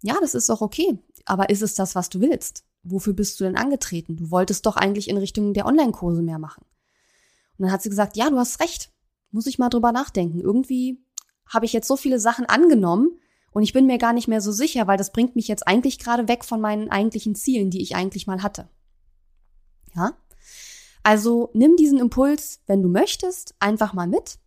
ja, 0.00 0.16
das 0.18 0.34
ist 0.34 0.48
doch 0.48 0.62
okay, 0.62 0.98
aber 1.26 1.50
ist 1.50 1.62
es 1.62 1.74
das, 1.74 1.94
was 1.94 2.08
du 2.08 2.22
willst? 2.22 2.64
Wofür 2.82 3.12
bist 3.12 3.38
du 3.38 3.44
denn 3.44 3.56
angetreten? 3.56 4.16
Du 4.16 4.30
wolltest 4.30 4.64
doch 4.64 4.76
eigentlich 4.76 5.10
in 5.10 5.18
Richtung 5.18 5.52
der 5.52 5.66
Online-Kurse 5.66 6.22
mehr 6.22 6.38
machen. 6.38 6.64
Und 7.58 7.64
dann 7.64 7.72
hat 7.72 7.82
sie 7.82 7.90
gesagt, 7.90 8.16
ja, 8.16 8.30
du 8.30 8.38
hast 8.38 8.60
recht. 8.60 8.92
Muss 9.30 9.46
ich 9.46 9.58
mal 9.58 9.68
drüber 9.68 9.92
nachdenken. 9.92 10.40
Irgendwie 10.40 11.04
habe 11.46 11.66
ich 11.66 11.74
jetzt 11.74 11.88
so 11.88 11.96
viele 11.98 12.18
Sachen 12.18 12.46
angenommen 12.46 13.10
und 13.50 13.62
ich 13.62 13.74
bin 13.74 13.84
mir 13.84 13.98
gar 13.98 14.14
nicht 14.14 14.28
mehr 14.28 14.40
so 14.40 14.52
sicher, 14.52 14.86
weil 14.86 14.96
das 14.96 15.12
bringt 15.12 15.36
mich 15.36 15.48
jetzt 15.48 15.66
eigentlich 15.66 15.98
gerade 15.98 16.28
weg 16.28 16.46
von 16.46 16.62
meinen 16.62 16.90
eigentlichen 16.90 17.34
Zielen, 17.34 17.68
die 17.68 17.82
ich 17.82 17.94
eigentlich 17.94 18.26
mal 18.26 18.42
hatte. 18.42 18.70
Ja? 19.94 20.14
Also 21.06 21.50
nimm 21.54 21.76
diesen 21.76 22.00
Impuls, 22.00 22.62
wenn 22.66 22.82
du 22.82 22.88
möchtest, 22.88 23.54
einfach 23.60 23.92
mal 23.94 24.08
mit. 24.08 24.40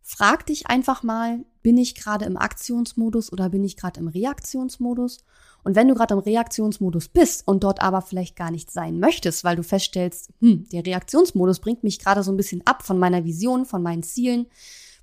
Frag 0.00 0.46
dich 0.46 0.68
einfach 0.68 1.02
mal, 1.02 1.44
bin 1.60 1.76
ich 1.76 1.94
gerade 1.94 2.24
im 2.24 2.38
Aktionsmodus 2.38 3.30
oder 3.30 3.50
bin 3.50 3.62
ich 3.62 3.76
gerade 3.76 4.00
im 4.00 4.08
Reaktionsmodus? 4.08 5.18
Und 5.64 5.76
wenn 5.76 5.86
du 5.88 5.94
gerade 5.94 6.14
im 6.14 6.20
Reaktionsmodus 6.20 7.08
bist 7.08 7.46
und 7.46 7.62
dort 7.62 7.82
aber 7.82 8.00
vielleicht 8.00 8.36
gar 8.36 8.50
nicht 8.50 8.70
sein 8.70 8.98
möchtest, 9.00 9.44
weil 9.44 9.56
du 9.56 9.62
feststellst, 9.62 10.30
hm, 10.40 10.66
der 10.72 10.86
Reaktionsmodus 10.86 11.60
bringt 11.60 11.84
mich 11.84 11.98
gerade 11.98 12.22
so 12.22 12.32
ein 12.32 12.38
bisschen 12.38 12.66
ab 12.66 12.82
von 12.82 12.98
meiner 12.98 13.26
Vision, 13.26 13.66
von 13.66 13.82
meinen 13.82 14.02
Zielen, 14.02 14.46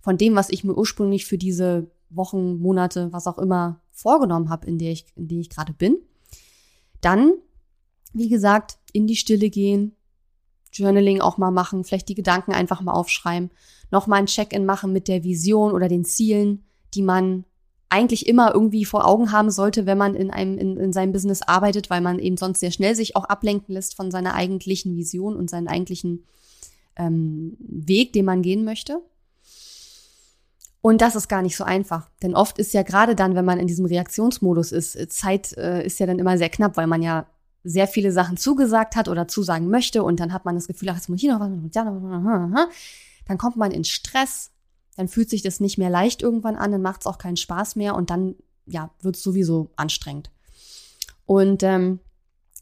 von 0.01 0.18
dem, 0.18 0.34
was 0.34 0.50
ich 0.50 0.63
mir 0.63 0.75
ursprünglich 0.75 1.27
für 1.27 1.38
diese 1.38 1.92
Wochen, 2.10 2.58
Monate, 2.58 3.13
was 3.13 3.27
auch 3.27 3.38
immer 3.38 3.80
vorgenommen 3.92 4.50
habe, 4.50 4.65
in 4.65 4.80
der 4.80 4.94
ich, 4.94 5.06
in 5.15 5.27
der 5.27 5.38
ich 5.38 5.51
gerade 5.51 5.74
bin, 5.74 5.98
dann, 7.00 7.34
wie 8.12 8.30
gesagt, 8.30 8.80
in 8.92 9.06
die 9.06 9.18
Stille 9.18 9.51
gehen, 9.51 9.96
Journaling 10.74 11.22
auch 11.22 11.38
mal 11.38 11.51
machen, 11.51 11.84
vielleicht 11.84 12.10
die 12.10 12.15
Gedanken 12.15 12.51
einfach 12.51 12.82
mal 12.82 12.94
aufschreiben, 12.94 13.51
nochmal 13.92 14.20
ein 14.20 14.25
Check-in 14.25 14.65
machen 14.65 14.92
mit 14.92 15.08
der 15.08 15.24
Vision 15.24 15.72
oder 15.72 15.88
den 15.88 16.03
Zielen, 16.03 16.65
die 16.94 17.03
man 17.03 17.46
eigentlich 17.89 18.27
immer 18.27 18.53
irgendwie 18.53 18.86
vor 18.86 19.08
Augen 19.08 19.32
haben 19.32 19.51
sollte, 19.51 19.86
wenn 19.86 20.00
man 20.00 20.15
in 20.15 20.32
einem 20.32 20.58
in, 20.58 20.77
in 20.77 20.94
seinem 20.94 21.12
Business 21.12 21.44
arbeitet, 21.44 21.92
weil 21.92 22.01
man 22.01 22.18
eben 22.18 22.38
sonst 22.38 22.60
sehr 22.60 22.72
schnell 22.72 22.96
sich 22.96 23.15
auch 23.15 23.25
ablenken 23.25 23.74
lässt 23.74 23.96
von 23.96 24.10
seiner 24.10 24.34
eigentlichen 24.34 24.96
Vision 24.96 25.36
und 25.36 25.50
seinen 25.50 25.68
eigentlichen 25.68 26.25
ähm, 26.96 27.56
Weg, 27.60 28.12
den 28.13 28.25
man 28.25 28.42
gehen 28.42 28.65
möchte. 28.65 29.00
Und 30.82 31.01
das 31.01 31.15
ist 31.15 31.30
gar 31.30 31.44
nicht 31.44 31.56
so 31.56 31.63
einfach, 31.63 32.10
denn 32.24 32.36
oft 32.36 32.58
ist 32.58 32.74
ja 32.74 32.82
gerade 32.82 33.15
dann, 33.15 33.36
wenn 33.36 33.46
man 33.46 33.60
in 33.60 33.68
diesem 33.68 33.86
Reaktionsmodus 33.86 34.72
ist, 34.72 34.98
Zeit 35.13 35.56
äh, 35.56 35.86
ist 35.86 36.00
ja 36.00 36.08
dann 36.08 36.20
immer 36.20 36.38
sehr 36.38 36.50
knapp, 36.50 36.75
weil 36.75 36.88
man 36.88 37.01
ja 37.01 37.27
sehr 37.63 37.88
viele 37.88 38.12
Sachen 38.12 38.38
zugesagt 38.38 38.96
hat 38.96 39.08
oder 39.08 39.27
zusagen 39.27 39.70
möchte 39.70 40.03
und 40.03 40.20
dann 40.20 40.34
hat 40.34 40.46
man 40.46 40.55
das 40.55 40.67
Gefühl, 40.67 40.89
ach, 40.89 40.96
jetzt 40.96 41.10
muss 41.10 41.24
ich 41.24 41.29
noch 41.29 41.39
was, 41.39 42.70
dann 43.25 43.38
kommt 43.38 43.55
man 43.55 43.72
in 43.72 43.84
Stress, 43.84 44.51
dann 44.98 45.08
fühlt 45.08 45.29
sich 45.29 45.41
das 45.41 45.60
nicht 45.60 45.77
mehr 45.77 45.89
leicht 45.89 46.22
irgendwann 46.22 46.55
an, 46.55 46.72
dann 46.72 46.82
macht 46.82 47.01
es 47.01 47.08
auch 47.08 47.17
keinen 47.17 47.38
Spaß 47.38 47.75
mehr 47.75 47.96
und 47.96 48.10
dann 48.10 48.36
ja 48.65 48.91
wird 49.01 49.15
es 49.15 49.24
sowieso 49.24 49.72
anstrengend. 49.75 50.29
Und 51.25 51.63
ähm, 51.63 52.00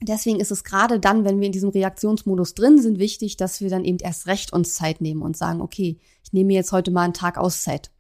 deswegen 0.02 0.40
ist 0.40 0.52
es 0.52 0.64
gerade 0.64 1.00
dann, 1.00 1.26
wenn 1.26 1.40
wir 1.40 1.48
in 1.48 1.52
diesem 1.52 1.70
Reaktionsmodus 1.70 2.54
drin 2.54 2.80
sind, 2.80 3.00
wichtig, 3.00 3.38
dass 3.38 3.60
wir 3.60 3.70
dann 3.70 3.84
eben 3.84 3.98
erst 4.00 4.28
recht 4.28 4.54
uns 4.54 4.76
Zeit 4.76 5.02
nehmen 5.02 5.24
und 5.24 5.36
sagen, 5.36 5.62
okay, 5.62 6.00
ich 6.24 6.32
nehme 6.32 6.48
mir 6.48 6.58
jetzt 6.58 6.72
heute 6.72 6.92
mal 6.92 7.04
einen 7.04 7.14
Tag 7.14 7.38
Auszeit 7.38 7.92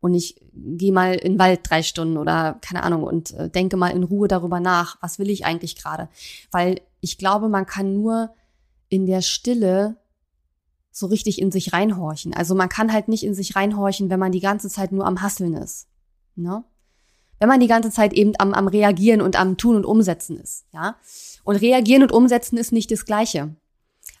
und 0.00 0.14
ich 0.14 0.40
gehe 0.54 0.92
mal 0.92 1.14
in 1.14 1.34
den 1.34 1.38
Wald 1.38 1.60
drei 1.62 1.82
Stunden 1.82 2.16
oder 2.16 2.58
keine 2.62 2.82
Ahnung 2.82 3.02
und 3.02 3.32
äh, 3.32 3.50
denke 3.50 3.76
mal 3.76 3.90
in 3.90 4.02
Ruhe 4.02 4.28
darüber 4.28 4.60
nach, 4.60 4.96
was 5.00 5.18
will 5.18 5.30
ich 5.30 5.44
eigentlich 5.44 5.76
gerade? 5.76 6.08
Weil 6.50 6.80
ich 7.00 7.18
glaube, 7.18 7.48
man 7.48 7.66
kann 7.66 7.94
nur 7.94 8.30
in 8.88 9.06
der 9.06 9.22
Stille 9.22 9.96
so 10.90 11.06
richtig 11.06 11.40
in 11.40 11.52
sich 11.52 11.72
reinhorchen. 11.72 12.34
Also 12.34 12.54
man 12.54 12.68
kann 12.68 12.92
halt 12.92 13.08
nicht 13.08 13.24
in 13.24 13.34
sich 13.34 13.56
reinhorchen, 13.56 14.10
wenn 14.10 14.18
man 14.18 14.32
die 14.32 14.40
ganze 14.40 14.68
Zeit 14.68 14.90
nur 14.90 15.06
am 15.06 15.22
Hasseln 15.22 15.54
ist. 15.54 15.86
Ne? 16.34 16.64
Wenn 17.38 17.48
man 17.48 17.60
die 17.60 17.68
ganze 17.68 17.90
Zeit 17.90 18.12
eben 18.12 18.32
am, 18.38 18.52
am 18.54 18.68
Reagieren 18.68 19.20
und 19.20 19.38
am 19.38 19.56
Tun 19.56 19.76
und 19.76 19.86
Umsetzen 19.86 20.38
ist, 20.38 20.66
ja. 20.72 20.96
Und 21.42 21.56
reagieren 21.56 22.02
und 22.02 22.12
umsetzen 22.12 22.58
ist 22.58 22.70
nicht 22.70 22.90
das 22.90 23.06
Gleiche. 23.06 23.54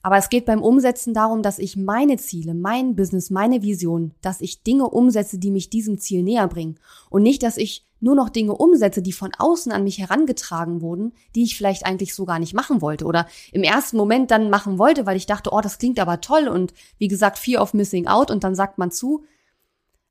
Aber 0.02 0.16
es 0.16 0.30
geht 0.30 0.46
beim 0.46 0.62
Umsetzen 0.62 1.12
darum, 1.12 1.42
dass 1.42 1.58
ich 1.58 1.76
meine 1.76 2.16
Ziele, 2.16 2.54
mein 2.54 2.96
Business, 2.96 3.30
meine 3.30 3.62
Vision, 3.62 4.14
dass 4.22 4.40
ich 4.40 4.62
Dinge 4.62 4.88
umsetze, 4.88 5.38
die 5.38 5.50
mich 5.50 5.68
diesem 5.68 5.98
Ziel 5.98 6.22
näher 6.22 6.48
bringen. 6.48 6.78
Und 7.10 7.22
nicht, 7.22 7.42
dass 7.42 7.58
ich 7.58 7.84
nur 8.00 8.14
noch 8.14 8.30
Dinge 8.30 8.54
umsetze, 8.54 9.02
die 9.02 9.12
von 9.12 9.32
außen 9.38 9.72
an 9.72 9.84
mich 9.84 9.98
herangetragen 9.98 10.80
wurden, 10.80 11.12
die 11.34 11.42
ich 11.42 11.56
vielleicht 11.56 11.84
eigentlich 11.84 12.14
so 12.14 12.24
gar 12.24 12.38
nicht 12.38 12.54
machen 12.54 12.80
wollte 12.80 13.04
oder 13.04 13.26
im 13.52 13.62
ersten 13.62 13.98
Moment 13.98 14.30
dann 14.30 14.48
machen 14.48 14.78
wollte, 14.78 15.04
weil 15.04 15.18
ich 15.18 15.26
dachte, 15.26 15.50
oh, 15.52 15.60
das 15.60 15.78
klingt 15.78 16.00
aber 16.00 16.22
toll 16.22 16.48
und 16.48 16.72
wie 16.96 17.08
gesagt, 17.08 17.38
Fear 17.38 17.62
of 17.62 17.74
Missing 17.74 18.06
Out 18.06 18.30
und 18.30 18.42
dann 18.42 18.54
sagt 18.54 18.78
man 18.78 18.90
zu. 18.90 19.24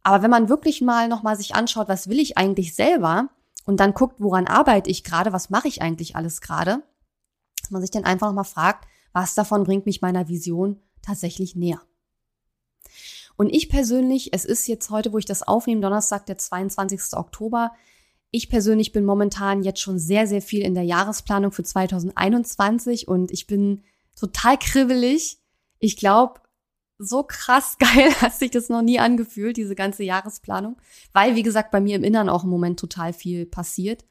Aber 0.04 0.22
wenn 0.22 0.30
man 0.30 0.50
wirklich 0.50 0.82
mal 0.82 1.08
nochmal 1.08 1.36
sich 1.36 1.56
anschaut, 1.56 1.90
was 1.90 2.10
will 2.10 2.20
ich 2.20 2.38
eigentlich 2.38 2.76
selber 2.76 3.30
und 3.66 3.80
dann 3.80 3.96
guckt, 3.96 4.18
woran 4.20 4.48
arbeite 4.48 4.90
ich 4.90 5.04
gerade, 5.04 5.34
was 5.34 5.50
mache 5.50 5.68
ich 5.68 5.82
eigentlich 5.82 6.16
alles 6.16 6.42
gerade, 6.42 6.84
dass 7.62 7.72
man 7.72 7.82
sich 7.82 7.92
dann 7.92 8.06
einfach 8.06 8.28
nochmal 8.28 8.46
fragt, 8.46 8.88
was 9.14 9.36
davon 9.36 9.64
bringt 9.64 9.86
mich 9.86 10.02
meiner 10.02 10.28
Vision 10.28 10.80
tatsächlich 11.02 11.56
näher. 11.56 11.82
Und 13.38 13.50
ich 13.50 13.70
persönlich, 13.70 14.34
es 14.34 14.44
ist 14.44 14.68
jetzt 14.68 14.90
heute, 14.90 15.14
wo 15.14 15.18
ich 15.18 15.26
das 15.26 15.44
aufnehme, 15.44 15.82
Donnerstag, 15.82 16.26
der 16.26 16.38
22. 16.38 17.14
Oktober, 17.14 17.72
ich 18.32 18.50
persönlich 18.50 18.92
bin 18.92 19.06
momentan 19.06 19.64
jetzt 19.64 19.80
schon 19.80 19.98
sehr, 19.98 20.28
sehr 20.28 20.42
viel 20.42 20.62
in 20.62 20.76
der 20.76 20.84
Jahresplanung 20.84 21.52
für 21.52 21.64
2021 21.64 23.08
und 23.08 23.32
ich 23.32 23.48
bin 23.48 23.84
total 24.16 24.58
kribbelig. 24.58 25.40
Ich 25.80 25.96
glaube, 25.96 26.42
so 26.98 27.24
krass 27.24 27.78
geil 27.80 28.14
hat 28.22 28.36
sich 28.36 28.52
das 28.52 28.70
noch 28.70 28.82
nie 28.82 29.00
angefühlt, 29.00 29.58
diese 29.58 29.74
ganze 29.74 30.04
Jahresplanung, 30.04 30.78
weil, 31.14 31.36
wie 31.36 31.44
gesagt, 31.44 31.72
bei 31.72 31.80
mir 31.80 31.96
im 31.96 32.04
Inneren 32.04 32.30
auch 32.30 32.44
im 32.44 32.50
Moment 32.50 32.80
total 32.80 33.14
viel 33.14 33.46
passiert. 33.46 34.06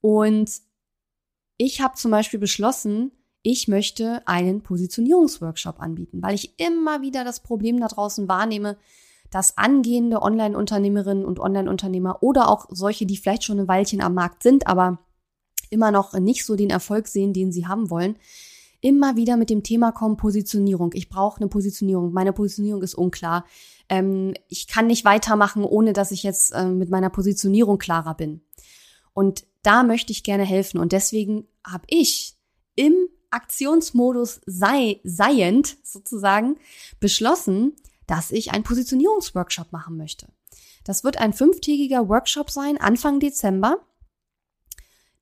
Und 0.00 0.50
ich 1.56 1.80
habe 1.80 1.94
zum 1.94 2.10
Beispiel 2.10 2.40
beschlossen, 2.40 3.12
ich 3.44 3.68
möchte 3.68 4.26
einen 4.26 4.62
Positionierungsworkshop 4.62 5.78
anbieten, 5.78 6.22
weil 6.22 6.34
ich 6.34 6.58
immer 6.58 7.02
wieder 7.02 7.24
das 7.24 7.40
Problem 7.40 7.78
da 7.78 7.88
draußen 7.88 8.26
wahrnehme, 8.26 8.78
dass 9.30 9.58
angehende 9.58 10.22
Online-Unternehmerinnen 10.22 11.26
und 11.26 11.38
Online-Unternehmer 11.38 12.22
oder 12.22 12.48
auch 12.48 12.66
solche, 12.70 13.04
die 13.04 13.18
vielleicht 13.18 13.44
schon 13.44 13.60
ein 13.60 13.68
Weilchen 13.68 14.00
am 14.00 14.14
Markt 14.14 14.42
sind, 14.42 14.66
aber 14.66 14.98
immer 15.68 15.90
noch 15.90 16.14
nicht 16.14 16.46
so 16.46 16.56
den 16.56 16.70
Erfolg 16.70 17.06
sehen, 17.06 17.34
den 17.34 17.52
sie 17.52 17.66
haben 17.66 17.90
wollen, 17.90 18.16
immer 18.80 19.16
wieder 19.16 19.36
mit 19.36 19.50
dem 19.50 19.62
Thema 19.62 19.92
kommen, 19.92 20.16
Positionierung. 20.16 20.92
Ich 20.94 21.10
brauche 21.10 21.38
eine 21.38 21.48
Positionierung. 21.48 22.12
Meine 22.12 22.32
Positionierung 22.32 22.82
ist 22.82 22.94
unklar. 22.94 23.44
Ähm, 23.90 24.32
ich 24.48 24.68
kann 24.68 24.86
nicht 24.86 25.04
weitermachen, 25.04 25.64
ohne 25.64 25.92
dass 25.92 26.12
ich 26.12 26.22
jetzt 26.22 26.52
äh, 26.52 26.64
mit 26.64 26.88
meiner 26.88 27.10
Positionierung 27.10 27.76
klarer 27.76 28.14
bin. 28.14 28.40
Und 29.12 29.46
da 29.62 29.82
möchte 29.82 30.12
ich 30.12 30.22
gerne 30.22 30.44
helfen. 30.44 30.78
Und 30.78 30.92
deswegen 30.92 31.46
habe 31.66 31.84
ich 31.88 32.36
im 32.74 32.94
Aktionsmodus 33.34 34.40
sei, 34.46 35.00
seiend 35.04 35.76
sozusagen 35.82 36.56
beschlossen, 37.00 37.74
dass 38.06 38.30
ich 38.30 38.52
einen 38.52 38.64
Positionierungsworkshop 38.64 39.72
machen 39.72 39.96
möchte. 39.96 40.26
Das 40.84 41.04
wird 41.04 41.16
ein 41.18 41.32
fünftägiger 41.32 42.08
Workshop 42.08 42.50
sein, 42.50 42.78
Anfang 42.78 43.20
Dezember. 43.20 43.78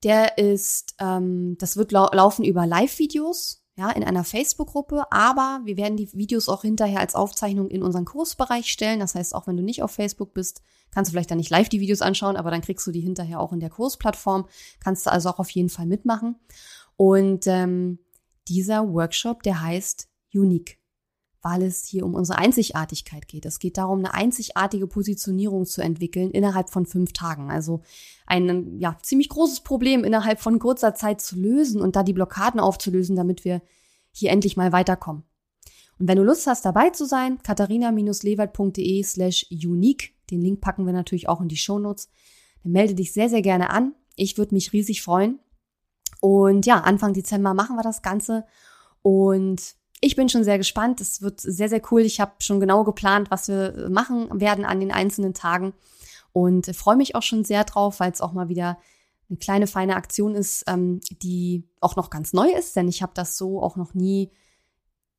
Der 0.03 0.37
ist, 0.37 0.97
ähm, 0.99 1.57
das 1.59 1.77
wird 1.77 1.93
lau 1.93 2.09
laufen 2.13 2.45
über 2.45 2.67
Live-Videos, 2.67 3.63
ja, 3.77 3.91
in 3.91 4.05
einer 4.05 4.25
Facebook-Gruppe, 4.25 5.05
aber 5.11 5.61
wir 5.65 5.77
werden 5.77 5.97
die 5.97 6.13
Videos 6.13 6.49
auch 6.49 6.63
hinterher 6.63 7.01
als 7.01 7.15
Aufzeichnung 7.15 7.69
in 7.69 7.83
unseren 7.83 8.05
Kursbereich 8.05 8.67
stellen. 8.67 9.01
Das 9.01 9.15
heißt, 9.15 9.35
auch 9.35 9.47
wenn 9.47 9.57
du 9.57 9.63
nicht 9.63 9.83
auf 9.83 9.93
Facebook 9.93 10.35
bist, 10.35 10.63
kannst 10.91 11.09
du 11.09 11.13
vielleicht 11.13 11.31
dann 11.31 11.39
nicht 11.39 11.51
live 11.51 11.71
die 11.71 11.81
Videos 11.81 12.03
anschauen, 12.03 12.37
aber 12.37 12.51
dann 12.51 12.61
kriegst 12.61 12.87
du 12.87 12.91
die 12.91 13.01
hinterher 13.01 13.41
auch 13.41 13.53
in 13.53 13.61
der 13.61 13.71
Kursplattform. 13.71 14.47
Kannst 14.81 15.07
du 15.07 15.13
also 15.13 15.31
auch 15.31 15.39
auf 15.39 15.51
jeden 15.51 15.71
Fall 15.71 15.87
mitmachen. 15.87 16.37
Und 17.03 17.49
ähm, 17.49 17.99
dieser 18.47 18.93
Workshop, 18.93 19.43
der 19.43 19.61
heißt 19.61 20.09
Unique 20.33 20.79
weil 21.43 21.63
es 21.63 21.85
hier 21.85 22.07
um 22.07 22.15
unsere 22.15 22.39
Einzigartigkeit 22.39 23.27
geht. 23.27 23.45
Es 23.45 23.59
geht 23.59 23.77
darum, 23.77 23.99
eine 23.99 24.15
einzigartige 24.15 24.87
Positionierung 24.87 25.67
zu 25.67 25.83
entwickeln 25.83 26.31
innerhalb 26.31 26.71
von 26.71 26.87
fünf 26.87 27.13
Tagen. 27.13 27.51
Also 27.51 27.83
ein 28.27 28.79
ja, 28.79 28.97
ziemlich 29.03 29.29
großes 29.29 29.63
Problem 29.63 30.05
innerhalb 30.05 30.41
von 30.41 30.61
kurzer 30.61 30.95
Zeit 30.95 31.21
zu 31.21 31.37
lösen 31.37 31.81
und 31.81 31.97
da 31.97 32.05
die 32.05 32.13
Blockaden 32.13 32.61
aufzulösen, 32.61 33.17
damit 33.17 33.45
wir 33.45 33.61
hier 34.13 34.31
endlich 34.31 34.57
mal 34.57 34.71
weiterkommen. 34.71 35.25
Und 35.99 36.07
wenn 36.07 36.17
du 36.17 36.23
Lust 36.23 36.47
hast, 36.47 36.65
dabei 36.65 36.91
zu 36.91 37.07
sein, 37.07 37.39
katharina-lewald.de 37.43 39.03
slash 39.03 39.47
unique, 39.51 40.15
den 40.31 40.43
Link 40.43 40.61
packen 40.61 40.87
wir 40.87 40.93
natürlich 40.93 41.29
auch 41.29 41.41
in 41.41 41.49
die 41.49 41.57
Shownotes, 41.57 42.09
dann 42.63 42.71
melde 42.71 42.95
dich 42.95 43.13
sehr, 43.13 43.29
sehr 43.29 43.43
gerne 43.43 43.71
an. 43.71 43.97
Ich 44.15 44.39
würde 44.39 44.55
mich 44.55 44.73
riesig 44.73 45.03
freuen. 45.03 45.41
Und 46.23 46.67
ja, 46.67 46.79
Anfang 46.79 47.15
Dezember 47.15 47.53
machen 47.53 47.75
wir 47.75 47.83
das 47.83 48.01
Ganze. 48.01 48.45
Und 49.03 49.75
ich 50.01 50.15
bin 50.15 50.29
schon 50.29 50.45
sehr 50.45 50.57
gespannt. 50.57 51.01
Es 51.01 51.21
wird 51.21 51.41
sehr, 51.41 51.69
sehr 51.69 51.83
cool. 51.91 52.03
Ich 52.03 52.21
habe 52.21 52.35
schon 52.39 52.61
genau 52.61 52.85
geplant, 52.85 53.33
was 53.33 53.49
wir 53.49 53.89
machen 53.91 54.41
werden 54.41 54.65
an 54.65 54.79
den 54.79 54.93
einzelnen 54.93 55.35
Tagen 55.35 55.75
und 56.33 56.75
freue 56.77 56.95
mich 56.95 57.17
auch 57.17 57.23
schon 57.23 57.45
sehr 57.45 57.65
drauf, 57.65 57.99
weil 57.99 58.13
es 58.13 58.21
auch 58.21 58.33
mal 58.33 58.49
wieder 58.49 58.79
eine 59.29 59.39
kleine 59.39 59.67
feine 59.67 59.97
Aktion 59.97 60.37
ist, 60.37 60.63
ähm, 60.69 61.01
die 61.11 61.69
auch 61.81 61.97
noch 61.97 62.09
ganz 62.09 62.33
neu 62.33 62.51
ist, 62.53 62.77
denn 62.77 62.87
ich 62.87 63.03
habe 63.03 63.13
das 63.17 63.37
so 63.37 63.61
auch 63.61 63.75
noch 63.75 63.93
nie 63.93 64.31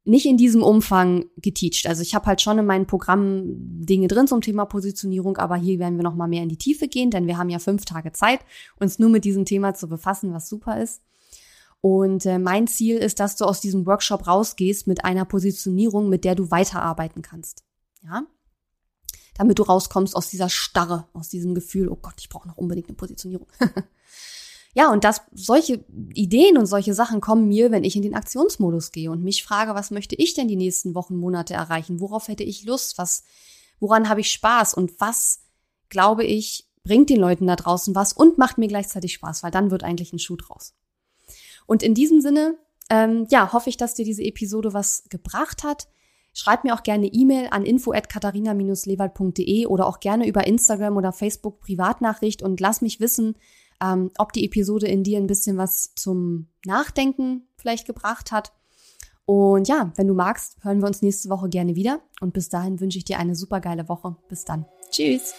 nicht 0.06 0.26
in 0.26 0.38
diesem 0.38 0.64
Umfang 0.64 1.26
geteacht. 1.38 1.88
Also 1.88 2.02
ich 2.02 2.14
habe 2.14 2.26
halt 2.26 2.42
schon 2.42 2.60
in 2.60 2.66
meinem 2.66 2.88
Programm 2.88 3.44
Dinge 3.46 4.08
drin 4.08 4.28
zum 4.28 4.42
Thema 4.42 4.66
Positionierung, 4.66 5.38
aber 5.38 5.56
hier 5.56 5.80
werden 5.80 5.98
wir 5.98 6.04
noch 6.04 6.16
mal 6.16 6.28
mehr 6.28 6.44
in 6.44 6.50
die 6.50 6.58
Tiefe 6.58 6.88
gehen, 6.88 7.10
denn 7.10 7.28
wir 7.28 7.38
haben 7.38 7.50
ja 7.50 7.60
fünf 7.60 7.86
Tage 7.86 8.12
Zeit, 8.12 8.42
uns 8.80 9.00
nur 9.00 9.10
mit 9.10 9.24
diesem 9.24 9.46
Thema 9.46 9.74
zu 9.76 9.88
befassen, 9.88 10.34
was 10.34 10.50
super 10.50 10.82
ist. 10.82 11.02
Und 11.80 12.26
äh, 12.26 12.40
mein 12.40 12.68
Ziel 12.68 12.98
ist, 12.98 13.20
dass 13.20 13.36
du 13.36 13.46
aus 13.46 13.60
diesem 13.60 13.86
Workshop 13.86 14.28
rausgehst 14.28 14.88
mit 14.88 15.04
einer 15.04 15.26
Positionierung, 15.26 16.10
mit 16.10 16.24
der 16.24 16.36
du 16.36 16.50
weiterarbeiten 16.50 17.22
kannst. 17.22 17.64
Ja? 18.04 18.24
Damit 19.36 19.60
du 19.60 19.64
rauskommst 19.64 20.16
aus 20.16 20.30
dieser 20.30 20.50
Starre, 20.50 21.08
aus 21.14 21.30
diesem 21.30 21.56
Gefühl, 21.56 21.90
oh 21.90 21.98
Gott, 22.02 22.16
ich 22.20 22.30
brauche 22.30 22.48
noch 22.48 22.58
unbedingt 22.58 22.88
eine 22.88 22.96
Positionierung. 22.96 23.48
ja, 24.76 24.92
und 24.92 25.04
das, 25.04 25.22
solche 25.34 25.86
Ideen 26.14 26.58
und 26.58 26.66
solche 26.66 26.96
Sachen 26.96 27.22
kommen 27.22 27.48
mir, 27.48 27.70
wenn 27.72 27.84
ich 27.84 27.96
in 27.96 28.02
den 28.02 28.16
Aktionsmodus 28.16 28.92
gehe 28.92 29.12
und 29.12 29.24
mich 29.24 29.44
frage, 29.44 29.76
was 29.76 29.92
möchte 29.92 30.16
ich 30.16 30.34
denn 30.34 30.48
die 30.48 30.56
nächsten 30.56 30.96
Wochen, 30.96 31.16
Monate 31.16 31.54
erreichen? 31.54 32.00
Worauf 32.00 32.28
hätte 32.28 32.44
ich 32.44 32.66
Lust? 32.66 32.98
Was, 32.98 33.24
woran 33.80 34.10
habe 34.10 34.22
ich 34.22 34.32
Spaß? 34.32 34.74
Und 34.74 35.00
was, 35.00 35.42
glaube 35.90 36.24
ich, 36.24 36.68
bringt 36.84 37.12
den 37.12 37.20
Leuten 37.20 37.46
da 37.46 37.56
draußen 37.56 37.94
was 37.94 38.14
und 38.14 38.40
macht 38.40 38.58
mir 38.58 38.68
gleichzeitig 38.68 39.14
Spaß, 39.14 39.44
weil 39.44 39.52
dann 39.52 39.70
wird 39.70 39.84
eigentlich 39.84 40.12
ein 40.12 40.20
Schuh 40.20 40.38
draus. 40.38 40.74
Und 41.68 41.84
in 41.84 41.94
diesem 41.94 42.20
Sinne, 42.20 42.58
ähm, 42.90 43.28
ja, 43.30 43.54
hoffe 43.54 43.70
ich, 43.70 43.78
dass 43.78 43.94
dir 43.94 44.06
diese 44.06 44.24
Episode 44.24 44.74
was 44.74 45.04
gebracht 45.10 45.64
hat. 45.64 45.88
Schreib 46.34 46.64
mir 46.64 46.74
auch 46.74 46.82
gerne 46.82 47.06
E-Mail 47.06 47.50
an 47.52 47.64
info@katharina-lewald.de 47.64 49.68
oder 49.68 49.86
auch 49.86 50.00
gerne 50.00 50.28
über 50.28 50.48
Instagram 50.48 50.98
oder 50.98 51.14
Facebook 51.14 51.60
Privatnachricht 51.60 52.42
und 52.42 52.60
lass 52.60 52.82
mich 52.82 53.00
wissen, 53.00 53.36
ähm, 53.84 54.12
ob 54.18 54.32
die 54.32 54.46
Episode 54.46 54.88
in 54.88 55.04
dir 55.04 55.18
ein 55.18 55.28
bisschen 55.28 55.58
was 55.58 55.94
zum 55.96 56.48
Nachdenken 56.66 57.48
vielleicht 57.58 57.86
gebracht 57.86 58.32
hat. 58.32 58.54
Und 59.26 59.68
ja, 59.68 59.92
wenn 59.96 60.08
du 60.08 60.14
magst, 60.14 60.58
hören 60.64 60.82
wir 60.82 60.88
uns 60.88 61.02
nächste 61.02 61.30
Woche 61.30 61.50
gerne 61.50 61.76
wieder. 61.76 62.02
Und 62.22 62.34
bis 62.34 62.50
dahin 62.50 62.80
wünsche 62.80 62.98
ich 62.98 63.06
dir 63.06 63.20
eine 63.20 63.36
super 63.36 63.62
geile 63.62 63.88
Woche. 63.90 64.16
Bis 64.30 64.46
dann. 64.46 64.66
Tschüss. 64.90 65.34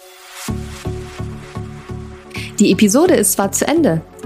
Die 2.59 2.71
Episode 2.71 3.15
ist 3.15 3.33
zwar 3.33 3.53
zu 3.53 3.67
Ende, 3.67 4.03